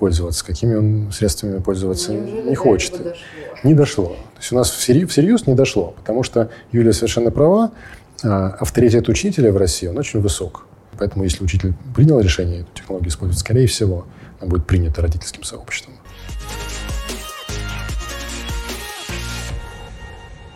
пользоваться, 0.00 0.44
какими 0.44 0.74
он 0.74 1.12
средствами 1.12 1.60
пользоваться 1.60 2.12
Неужели 2.12 2.48
не 2.48 2.54
хочет. 2.56 2.92
Дошло? 2.92 3.12
Не 3.62 3.74
дошло. 3.74 4.06
То 4.06 4.40
есть 4.40 4.52
у 4.52 4.56
нас 4.56 4.70
всерьез 4.70 5.46
не 5.46 5.54
дошло, 5.54 5.94
потому 5.98 6.22
что 6.22 6.50
Юлия 6.72 6.94
совершенно 6.94 7.30
права, 7.30 7.70
а, 8.24 8.48
авторитет 8.58 9.08
учителя 9.08 9.52
в 9.52 9.58
России, 9.58 9.86
он 9.86 9.98
очень 9.98 10.20
высок. 10.20 10.66
Поэтому 10.98 11.24
если 11.24 11.44
учитель 11.44 11.74
принял 11.94 12.18
решение 12.18 12.60
эту 12.60 12.70
технологию 12.74 13.10
использовать, 13.10 13.38
скорее 13.38 13.66
всего, 13.66 14.06
она 14.40 14.50
будет 14.50 14.66
принята 14.66 15.02
родительским 15.02 15.44
сообществом. 15.44 15.94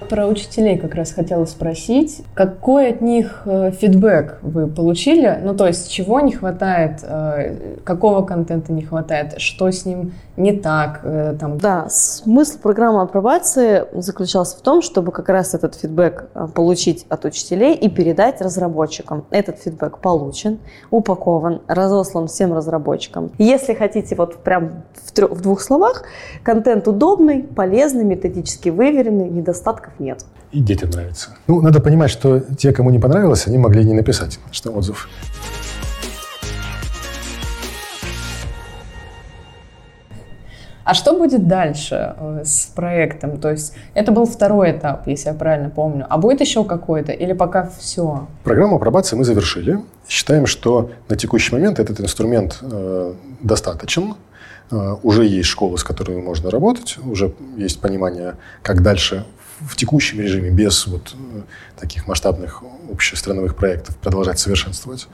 Про 0.09 0.27
учителей 0.27 0.79
как 0.79 0.95
раз 0.95 1.13
хотела 1.13 1.45
спросить. 1.47 2.23
Какой 2.35 2.91
от 2.91 3.01
них 3.01 3.43
э, 3.47 3.71
фидбэк 3.71 4.39
вы 4.43 4.67
получили? 4.67 5.41
Ну, 5.43 5.55
то 5.55 5.67
есть, 5.67 5.91
чего 5.91 6.21
не 6.21 6.33
хватает, 6.33 7.01
э, 7.03 7.79
какого 7.85 8.25
контента 8.25 8.73
не 8.73 8.83
хватает, 8.83 9.41
что 9.41 9.71
с 9.71 9.87
ним 9.87 10.13
не 10.37 10.53
так? 10.53 11.01
Э, 11.05 11.35
там. 11.39 11.59
Да, 11.59 11.87
смысл 11.89 12.59
программы 12.59 13.03
апробации 13.03 13.85
заключался 13.95 14.59
в 14.59 14.61
том, 14.61 14.83
чтобы 14.83 15.13
как 15.13 15.29
раз 15.29 15.55
этот 15.55 15.75
фидбэк 15.77 16.29
получить 16.55 17.07
от 17.09 17.25
учителей 17.25 17.75
и 17.75 17.89
передать 17.89 18.41
разработчикам. 18.41 19.25
Этот 19.31 19.59
фидбэк 19.59 19.99
получен, 19.99 20.59
упакован, 20.91 21.63
разослан 21.67 22.27
всем 22.27 22.53
разработчикам. 22.53 23.31
Если 23.39 23.75
хотите 23.75 24.15
вот 24.17 24.37
прям 24.37 24.85
в, 24.95 25.13
трех, 25.13 25.31
в 25.31 25.41
двух 25.41 25.61
словах, 25.61 26.05
контент 26.43 26.89
удобный, 26.89 27.43
полезный, 27.43 28.05
методически 28.05 28.69
выверенный, 28.69 29.29
недостатков 29.29 29.94
нет. 29.99 30.25
И 30.53 30.61
детям 30.61 30.91
нравится. 30.91 31.31
Ну, 31.49 31.61
надо 31.61 31.81
понимать, 31.81 32.11
что 32.11 32.41
те, 32.41 32.73
кому 32.73 32.91
не 32.91 32.99
понравилось, 32.99 33.47
они 33.47 33.59
могли 33.59 33.85
не 33.85 33.93
написать, 33.93 34.39
что 34.53 34.71
отзыв. 34.71 35.09
А 40.85 40.93
что 40.93 41.19
будет 41.19 41.49
дальше 41.49 42.15
э, 42.17 42.43
с 42.45 42.67
проектом? 42.67 43.39
То 43.39 43.51
есть 43.51 43.75
это 43.95 44.13
был 44.13 44.27
второй 44.27 44.73
этап, 44.73 45.07
если 45.07 45.29
я 45.31 45.35
правильно 45.35 45.71
помню. 45.71 46.07
А 46.09 46.19
будет 46.19 46.43
еще 46.43 46.63
какой-то 46.63 47.11
или 47.11 47.33
пока 47.33 47.71
все? 47.79 48.29
Программу 48.45 48.77
апробации 48.77 49.17
мы 49.17 49.25
завершили. 49.25 49.81
Считаем, 50.07 50.47
что 50.47 50.91
на 51.09 51.17
текущий 51.17 51.55
момент 51.55 51.81
этот 51.81 52.01
инструмент 52.01 52.59
э, 52.61 53.15
достаточен. 53.41 54.15
Э, 54.71 54.97
уже 55.03 55.25
есть 55.25 55.49
школы, 55.49 55.79
с 55.79 55.85
которыми 55.85 56.21
можно 56.21 56.51
работать, 56.51 56.99
уже 57.03 57.35
есть 57.57 57.81
понимание, 57.81 58.35
как 58.63 58.83
дальше 58.83 59.25
в 59.67 59.77
текущем 59.77 60.21
режиме, 60.21 60.51
без 60.51 60.87
вот 60.87 61.15
э, 61.15 61.43
таких 61.79 62.07
масштабных 62.07 62.63
общестрановых 62.91 63.57
проектов, 63.57 63.97
продолжать 63.97 64.39
совершенствовать 64.39 65.09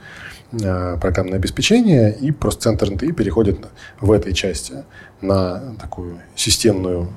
э, 0.51 0.97
программное 0.99 1.37
обеспечение, 1.37 2.15
и 2.15 2.31
просто 2.31 2.63
центр 2.63 2.89
НТИ 2.89 3.11
переходит 3.11 3.59
в 3.99 4.11
этой 4.11 4.33
части 4.33 4.83
на 5.21 5.75
такую 5.79 6.19
системную 6.35 7.09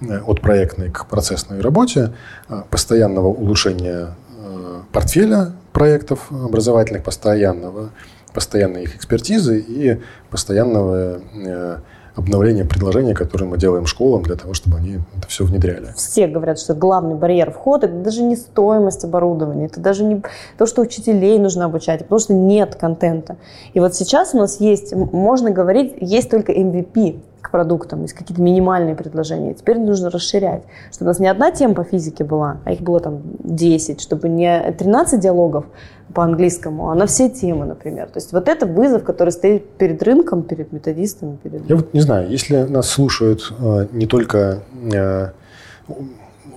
э, 0.00 0.20
от 0.20 0.40
проектной 0.40 0.90
к 0.90 1.06
процессной 1.06 1.60
работе, 1.60 2.12
постоянного 2.70 3.28
улучшения 3.28 4.14
портфеля 4.92 5.52
проектов 5.72 6.30
образовательных, 6.30 7.02
постоянного, 7.02 7.90
постоянной 8.32 8.84
их 8.84 8.96
экспертизы 8.96 9.58
и 9.58 10.00
постоянного 10.30 11.20
обновление 12.14 12.64
предложений, 12.64 13.14
которые 13.14 13.48
мы 13.48 13.58
делаем 13.58 13.86
школам 13.86 14.22
для 14.22 14.36
того, 14.36 14.54
чтобы 14.54 14.76
они 14.78 15.00
это 15.18 15.28
все 15.28 15.44
внедряли. 15.44 15.88
Все 15.96 16.26
говорят, 16.26 16.58
что 16.58 16.74
главный 16.74 17.14
барьер 17.14 17.50
входа– 17.50 17.86
это 17.88 17.96
даже 17.96 18.22
не 18.22 18.36
стоимость 18.36 19.04
оборудования, 19.04 19.66
это 19.66 19.80
даже 19.80 20.04
не 20.04 20.22
то, 20.56 20.66
что 20.66 20.82
учителей 20.82 21.38
нужно 21.38 21.64
обучать, 21.64 22.02
потому 22.02 22.18
что 22.18 22.32
нет 22.34 22.76
контента. 22.76 23.36
И 23.72 23.80
вот 23.80 23.94
сейчас 23.94 24.34
у 24.34 24.38
нас 24.38 24.60
есть, 24.60 24.94
можно 24.94 25.50
говорить, 25.50 25.94
есть 26.00 26.30
только 26.30 26.52
MVP 26.52 27.20
к 27.44 27.50
продуктам, 27.50 28.02
есть 28.02 28.14
какие-то 28.14 28.42
минимальные 28.42 28.96
предложения. 28.96 29.52
Теперь 29.54 29.78
нужно 29.78 30.10
расширять, 30.10 30.62
чтобы 30.90 31.08
у 31.08 31.10
нас 31.10 31.20
не 31.20 31.28
одна 31.28 31.50
тема 31.50 31.74
по 31.74 31.84
физике 31.84 32.24
была, 32.24 32.56
а 32.64 32.72
их 32.72 32.80
было 32.80 33.00
там 33.00 33.20
10, 33.40 34.00
чтобы 34.00 34.28
не 34.28 34.72
13 34.72 35.20
диалогов 35.20 35.66
по 36.14 36.24
английскому, 36.24 36.90
а 36.90 36.94
на 36.94 37.06
все 37.06 37.28
темы, 37.28 37.66
например. 37.66 38.06
То 38.06 38.16
есть 38.18 38.32
вот 38.32 38.48
это 38.48 38.66
вызов, 38.66 39.04
который 39.04 39.30
стоит 39.30 39.68
перед 39.76 40.02
рынком, 40.02 40.42
перед 40.42 40.72
методистами. 40.72 41.36
Перед... 41.42 41.68
Я 41.68 41.76
вот 41.76 41.92
не 41.92 42.00
знаю, 42.00 42.30
если 42.30 42.62
нас 42.62 42.88
слушают 42.88 43.52
э, 43.58 43.88
не 43.92 44.06
только 44.06 44.62
э, 44.92 45.28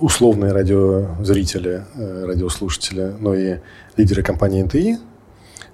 условные 0.00 0.52
радиозрители, 0.52 1.82
э, 1.96 2.24
радиослушатели, 2.26 3.12
но 3.20 3.34
и 3.34 3.58
лидеры 3.96 4.22
компании 4.22 4.62
НТИ, 4.62 4.98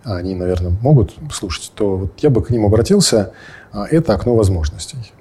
а 0.05 0.17
они, 0.17 0.35
наверное, 0.35 0.73
могут 0.83 1.15
слушать, 1.33 1.73
то 1.75 1.97
вот 1.97 2.13
я 2.19 2.31
бы 2.31 2.43
к 2.43 2.51
ним 2.51 2.67
обратился– 2.67 3.33
а 3.75 3.87
это 3.91 4.15
окно 4.15 4.37
возможностей. 4.37 5.13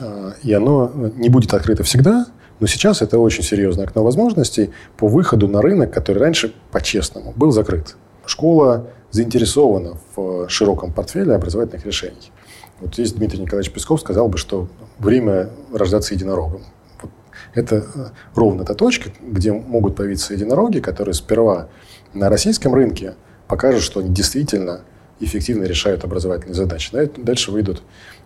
А, 0.00 0.32
и 0.42 0.52
оно 0.52 0.90
не 1.16 1.28
будет 1.28 1.54
открыто 1.54 1.84
всегда, 1.84 2.26
но 2.58 2.66
сейчас 2.66 3.02
это 3.02 3.20
очень 3.20 3.44
серьезное 3.44 3.86
окно 3.86 4.02
возможностей 4.02 4.70
по 4.96 5.06
выходу 5.06 5.46
на 5.46 5.62
рынок, 5.62 5.92
который 5.92 6.18
раньше, 6.18 6.52
по-честному, 6.72 7.32
был 7.36 7.52
закрыт. 7.52 7.96
Школа 8.26 8.88
заинтересована 9.12 9.96
в 10.16 10.48
широком 10.48 10.92
портфеле 10.92 11.34
образовательных 11.34 11.86
решений. 11.86 12.32
Вот 12.80 12.94
здесь 12.94 13.12
Дмитрий 13.12 13.40
Николаевич 13.40 13.72
Песков 13.72 14.00
сказал 14.00 14.28
бы, 14.28 14.38
что 14.38 14.68
время 14.98 15.50
рождаться 15.72 16.14
единорогом. 16.14 16.62
Вот 17.00 17.12
это 17.54 18.12
ровно 18.34 18.64
та 18.64 18.74
точка, 18.74 19.10
где 19.22 19.52
могут 19.52 19.94
появиться 19.94 20.34
единороги, 20.34 20.80
которые 20.80 21.14
сперва 21.14 21.68
на 22.12 22.28
российском 22.28 22.74
рынке 22.74 23.14
покажут, 23.48 23.82
что 23.82 24.00
они 24.00 24.10
действительно 24.10 24.82
эффективно 25.20 25.64
решают 25.64 26.04
образовательные 26.04 26.54
задачи. 26.54 26.90
Дальше 27.16 27.50
выйдут 27.50 27.82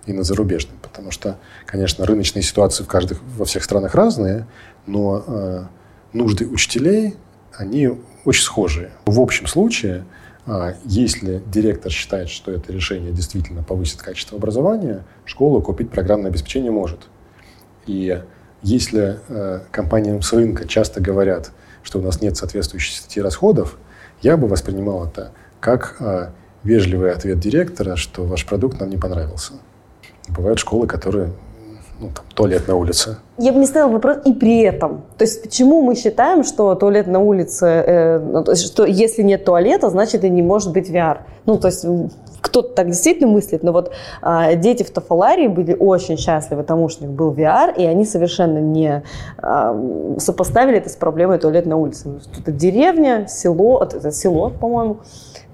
и 0.07 0.13
на 0.13 0.25
зарубежные, 0.25 0.77
потому 0.83 1.11
что, 1.11 1.39
конечно, 1.65 2.05
рыночные 2.05 2.43
ситуации 2.43 2.85
в 2.85 2.89
каждых, 2.89 3.21
во 3.37 3.45
всех 3.45 3.65
странах 3.65 3.95
разные, 3.95 4.47
но 4.87 5.25
э, 5.27 5.65
нужды 6.13 6.47
учителей, 6.47 7.15
они 7.55 7.91
очень 8.25 8.43
схожие. 8.43 8.91
В 9.07 9.21
общем 9.21 9.47
случае, 9.47 10.05
э, 10.47 10.75
если 10.85 11.43
директор 11.47 11.91
считает, 11.91 12.29
что 12.29 12.51
это 12.51 12.73
решение 12.73 13.13
действительно 13.13 13.63
повысит 13.63 14.03
качество 14.03 14.37
образования, 14.37 15.05
школа 15.25 15.61
купить 15.61 15.91
программное 15.91 16.31
обеспечение 16.31 16.73
может. 16.73 17.01
И 17.87 18.21
если 18.63 19.21
э, 19.29 19.61
компаниям 19.71 20.21
с 20.23 20.33
рынка 20.33 20.67
часто 20.67 21.01
говорят, 21.01 21.53
что 21.83 22.01
у 22.01 22.03
нас 22.03 22.21
нет 22.21 22.37
соответствующей 22.37 22.95
статьи 22.95 23.23
расходов, 23.23 23.79
я 24.23 24.37
бы 24.37 24.49
воспринимал 24.49 25.05
это 25.05 25.33
как 25.61 25.97
э, 26.01 26.29
вежливый 26.65 27.13
ответ 27.13 27.39
директора, 27.39 27.97
что 27.97 28.25
ваш 28.25 28.47
продукт 28.47 28.81
нам 28.81 28.91
не 28.91 28.97
понравился. 28.97 29.55
Бывают 30.29 30.59
школы, 30.59 30.87
которые 30.87 31.31
ну, 32.01 32.11
там, 32.15 32.25
туалет 32.35 32.67
на 32.69 32.75
улице. 32.75 33.19
Я 33.39 33.53
бы 33.53 33.59
не 33.59 33.67
ставила 33.67 33.93
вопрос 33.93 34.19
и 34.25 34.33
при 34.33 34.61
этом. 34.63 35.03
То 35.19 35.25
есть 35.25 35.43
почему 35.43 35.83
мы 35.83 35.95
считаем, 35.95 36.45
что 36.45 36.75
туалет 36.75 37.07
на 37.07 37.21
улице, 37.21 37.67
э, 37.67 38.19
ну, 38.19 38.45
что 38.57 38.85
если 38.85 39.23
нет 39.23 39.45
туалета, 39.45 39.91
значит 39.91 40.25
и 40.25 40.31
не 40.31 40.43
может 40.43 40.73
быть 40.73 40.91
VR. 40.91 41.19
Ну, 41.47 41.59
то 41.59 41.69
есть 41.69 41.85
кто-то 42.43 42.75
так 42.75 42.89
действительно 42.89 43.31
мыслит, 43.31 43.63
но 43.63 43.73
вот 43.73 43.93
э, 44.21 44.57
дети 44.57 44.83
в 44.83 44.91
Тафаларии 44.91 45.47
были 45.47 45.75
очень 45.75 46.19
счастливы 46.19 46.65
тому, 46.65 46.89
что 46.89 47.05
у 47.05 47.07
них 47.07 47.17
был 47.17 47.33
VR, 47.33 47.75
и 47.75 47.87
они 47.87 48.05
совершенно 48.05 48.59
не 48.59 49.03
э, 49.43 50.17
сопоставили 50.19 50.77
это 50.77 50.91
с 50.91 50.97
проблемой 50.97 51.39
туалет 51.39 51.65
на 51.65 51.77
улице. 51.77 52.21
Это 52.39 52.53
деревня, 52.53 53.27
село, 53.29 53.83
это 53.83 54.11
село, 54.11 54.51
по-моему, 54.51 54.99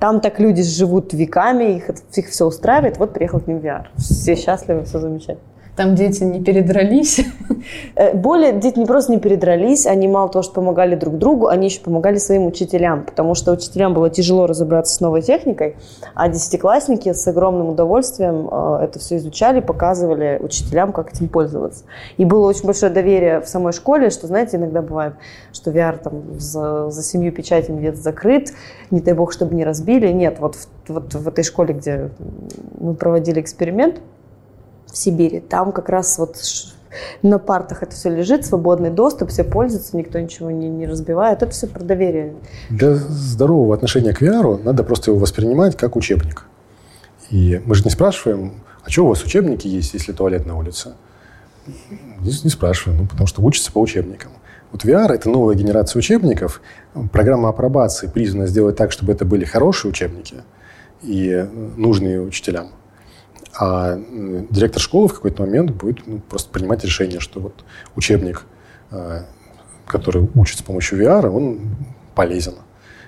там 0.01 0.21
так 0.21 0.41
люди 0.41 0.63
живут 0.63 1.13
веками, 1.13 1.77
их, 1.77 1.91
их 1.91 2.29
все 2.29 2.47
устраивает. 2.47 2.99
Вот 2.99 3.13
приехал 3.13 3.41
к 3.41 3.47
ним 3.47 3.59
VR. 3.59 3.87
Все 3.97 4.37
счастливы, 4.37 4.85
все 4.85 4.99
замечательно. 4.99 5.43
Там 5.79 5.95
дети 5.95 6.25
не 6.25 6.43
передрались. 6.43 7.21
Э, 7.95 8.17
более 8.17 8.53
дети 8.53 8.79
не 8.79 8.87
просто 8.87 9.13
не 9.13 9.19
передрались, 9.19 9.87
они 9.87 10.09
мало 10.09 10.29
того, 10.29 10.43
что 10.43 10.55
помогали 10.55 10.95
друг 10.95 11.19
другу, 11.19 11.49
они 11.49 11.67
еще 11.67 11.81
помогали 11.81 12.19
своим 12.19 12.47
учителям, 12.47 13.05
потому 13.05 13.35
что 13.35 13.53
учителям 13.53 13.95
было 13.95 14.11
тяжело 14.11 14.47
разобраться 14.47 14.95
с 14.95 15.01
новой 15.01 15.23
техникой, 15.23 15.77
а 16.15 16.29
десятиклассники 16.29 17.13
с 17.13 17.27
огромным 17.29 17.69
удовольствием 17.69 18.49
э, 18.51 18.85
это 18.85 18.99
все 18.99 19.17
изучали, 19.19 19.61
показывали 19.61 20.39
учителям, 20.41 20.93
как 20.93 21.13
этим 21.13 21.29
пользоваться. 21.29 21.85
И 22.17 22.25
было 22.25 22.49
очень 22.49 22.65
большое 22.65 22.93
доверие 22.93 23.41
в 23.41 23.49
самой 23.49 23.73
школе, 23.73 24.11
что, 24.11 24.27
знаете, 24.27 24.57
иногда 24.57 24.83
бывает, 24.83 25.15
что 25.53 25.71
VR 25.71 25.99
там 26.03 26.41
за, 26.41 26.91
за 26.91 27.03
семью 27.03 27.33
печатями 27.33 27.79
где-то 27.79 27.99
закрыт, 27.99 28.53
не 28.91 29.01
дай 29.01 29.15
бог, 29.15 29.33
чтобы 29.33 29.55
не 29.55 29.65
разбили. 29.65 30.09
Нет, 30.09 30.39
вот 30.41 30.57
вот 30.89 31.15
в 31.15 31.29
этой 31.29 31.45
школе, 31.45 31.75
где 31.75 32.11
мы 32.81 32.95
проводили 32.95 33.41
эксперимент, 33.41 34.01
в 34.93 34.97
Сибири. 34.97 35.41
Там 35.41 35.73
как 35.73 35.89
раз 35.89 36.19
вот 36.19 36.37
на 37.23 37.39
партах 37.39 37.83
это 37.83 37.95
все 37.95 38.11
лежит, 38.11 38.45
свободный 38.45 38.91
доступ, 38.91 39.31
все 39.31 39.45
пользуются, 39.45 39.97
никто 39.97 40.19
ничего 40.19 40.51
не, 40.51 40.69
не 40.69 40.87
разбивает. 40.87 41.43
Это 41.43 41.53
все 41.53 41.67
про 41.67 41.83
доверие. 41.83 42.35
Для 42.71 42.95
здорового 42.95 43.75
отношения 43.75 44.13
к 44.13 44.23
VR 44.23 44.63
надо 44.63 44.85
просто 44.85 45.11
его 45.11 45.21
воспринимать 45.21 45.77
как 45.77 45.97
учебник. 45.97 46.45
И 47.31 47.61
мы 47.65 47.75
же 47.75 47.85
не 47.85 47.91
спрашиваем, 47.91 48.63
а 48.85 48.91
что 48.91 49.05
у 49.05 49.09
вас 49.09 49.23
учебники 49.23 49.67
есть, 49.67 49.95
если 49.95 50.13
туалет 50.13 50.47
на 50.47 50.57
улице? 50.57 50.95
Здесь 52.23 52.45
не 52.45 52.51
спрашиваем, 52.51 53.03
ну, 53.03 53.07
потому 53.07 53.27
что 53.27 53.43
учатся 53.43 53.71
по 53.71 53.79
учебникам. 53.79 54.33
Вот 54.73 54.85
VR– 54.85 55.13
это 55.13 55.29
новая 55.29 55.55
генерация 55.55 55.99
учебников. 55.99 56.61
Программа 57.13 57.51
апробации 57.51 58.07
призвана 58.07 58.47
сделать 58.47 58.77
так, 58.77 58.93
чтобы 58.93 59.13
это 59.13 59.25
были 59.25 59.45
хорошие 59.45 59.91
учебники 59.91 60.37
и 61.03 61.47
нужные 61.77 62.21
учителям. 62.21 62.69
А 63.59 63.99
директор 64.51 64.81
школы 64.81 65.09
в 65.09 65.15
какой-то 65.15 65.43
момент 65.43 65.73
будет 65.73 66.07
ну, 66.07 66.21
просто 66.21 66.51
принимать 66.51 66.85
решение, 66.85 67.19
что 67.19 67.41
вот 67.41 67.65
учебник, 67.97 68.45
э, 68.93 69.23
который 69.87 70.29
учит 70.37 70.61
с 70.61 70.63
помощью 70.63 71.03
VR, 71.03 71.29
он 71.29 71.61
полезен 72.15 72.55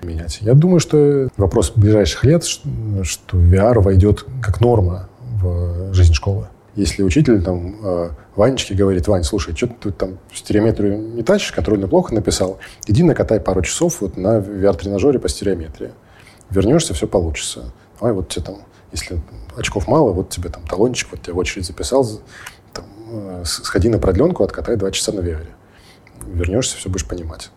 менять. 0.03 0.39
Я 0.41 0.53
думаю, 0.53 0.79
что 0.79 1.29
вопрос 1.37 1.71
ближайших 1.73 2.25
лет, 2.25 2.43
что 2.43 3.37
VR 3.37 3.79
войдет 3.79 4.25
как 4.41 4.59
норма 4.59 5.07
в 5.41 5.93
жизнь 5.93 6.13
школы. 6.13 6.47
Если 6.75 7.03
учитель 7.03 7.41
там 7.41 7.75
э, 7.83 8.09
Ванечке 8.35 8.73
говорит, 8.73 9.07
Вань, 9.07 9.23
слушай, 9.23 9.55
что 9.55 9.67
ты 9.67 9.91
там 9.91 10.19
стереометрию 10.33 10.97
не 10.97 11.21
тащишь, 11.21 11.51
контрольно 11.51 11.87
плохо 11.87 12.13
написал, 12.13 12.59
иди 12.87 13.03
накатай 13.03 13.39
пару 13.41 13.61
часов 13.61 14.01
вот 14.01 14.15
на 14.15 14.39
VR-тренажере 14.39 15.19
по 15.19 15.27
стереометрии. 15.27 15.91
Вернешься, 16.49 16.93
все 16.93 17.07
получится. 17.07 17.73
Давай 17.99 18.13
вот 18.13 18.29
тебе 18.29 18.45
там 18.45 18.55
если 18.91 19.19
очков 19.57 19.87
мало, 19.87 20.11
вот 20.11 20.29
тебе 20.29 20.49
там 20.49 20.63
талончик, 20.63 21.09
вот 21.11 21.21
тебя 21.21 21.33
в 21.33 21.37
очередь 21.37 21.65
записал, 21.65 22.05
там, 22.73 22.85
э, 23.09 23.43
сходи 23.45 23.89
на 23.89 23.99
продленку, 23.99 24.43
откатай 24.43 24.75
два 24.75 24.91
часа 24.91 25.11
на 25.11 25.21
VR. 25.21 25.45
Вернешься, 26.25 26.77
все 26.77 26.89
будешь 26.89 27.07
понимать. 27.07 27.51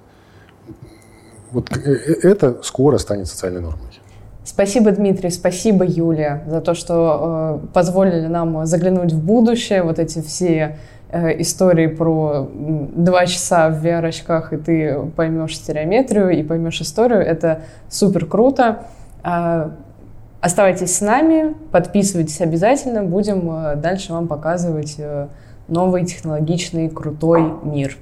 Вот 1.50 1.76
э, 1.76 1.80
э, 1.80 2.28
это 2.28 2.62
скоро 2.62 2.98
станет 2.98 3.28
социальной 3.28 3.60
нормой. 3.60 3.94
Спасибо, 4.44 4.90
Дмитрий, 4.90 5.30
спасибо, 5.30 5.86
Юлия, 5.86 6.44
за 6.46 6.60
то, 6.60 6.74
что 6.74 7.60
э, 7.64 7.66
позволили 7.72 8.26
нам 8.26 8.66
заглянуть 8.66 9.12
в 9.12 9.24
будущее. 9.24 9.82
Вот 9.82 9.98
эти 9.98 10.20
все 10.20 10.78
э, 11.10 11.40
истории 11.40 11.86
про 11.86 12.46
два 12.52 13.24
часа 13.24 13.70
в 13.70 13.82
VR-очках, 13.82 14.52
и 14.52 14.58
ты 14.58 14.98
поймешь 15.16 15.56
стереометрию 15.56 16.30
и 16.30 16.42
поймешь 16.42 16.80
историю. 16.82 17.20
Это 17.20 17.62
супер 17.88 18.26
круто. 18.26 18.82
Оставайтесь 20.44 20.94
с 20.94 21.00
нами, 21.00 21.54
подписывайтесь 21.72 22.42
обязательно, 22.42 23.02
будем 23.02 23.50
э, 23.50 23.76
дальше 23.76 24.12
вам 24.12 24.28
показывать 24.28 24.96
э, 24.98 25.28
новый 25.68 26.04
технологичный, 26.04 26.90
крутой 26.90 27.50
мир. 27.62 27.96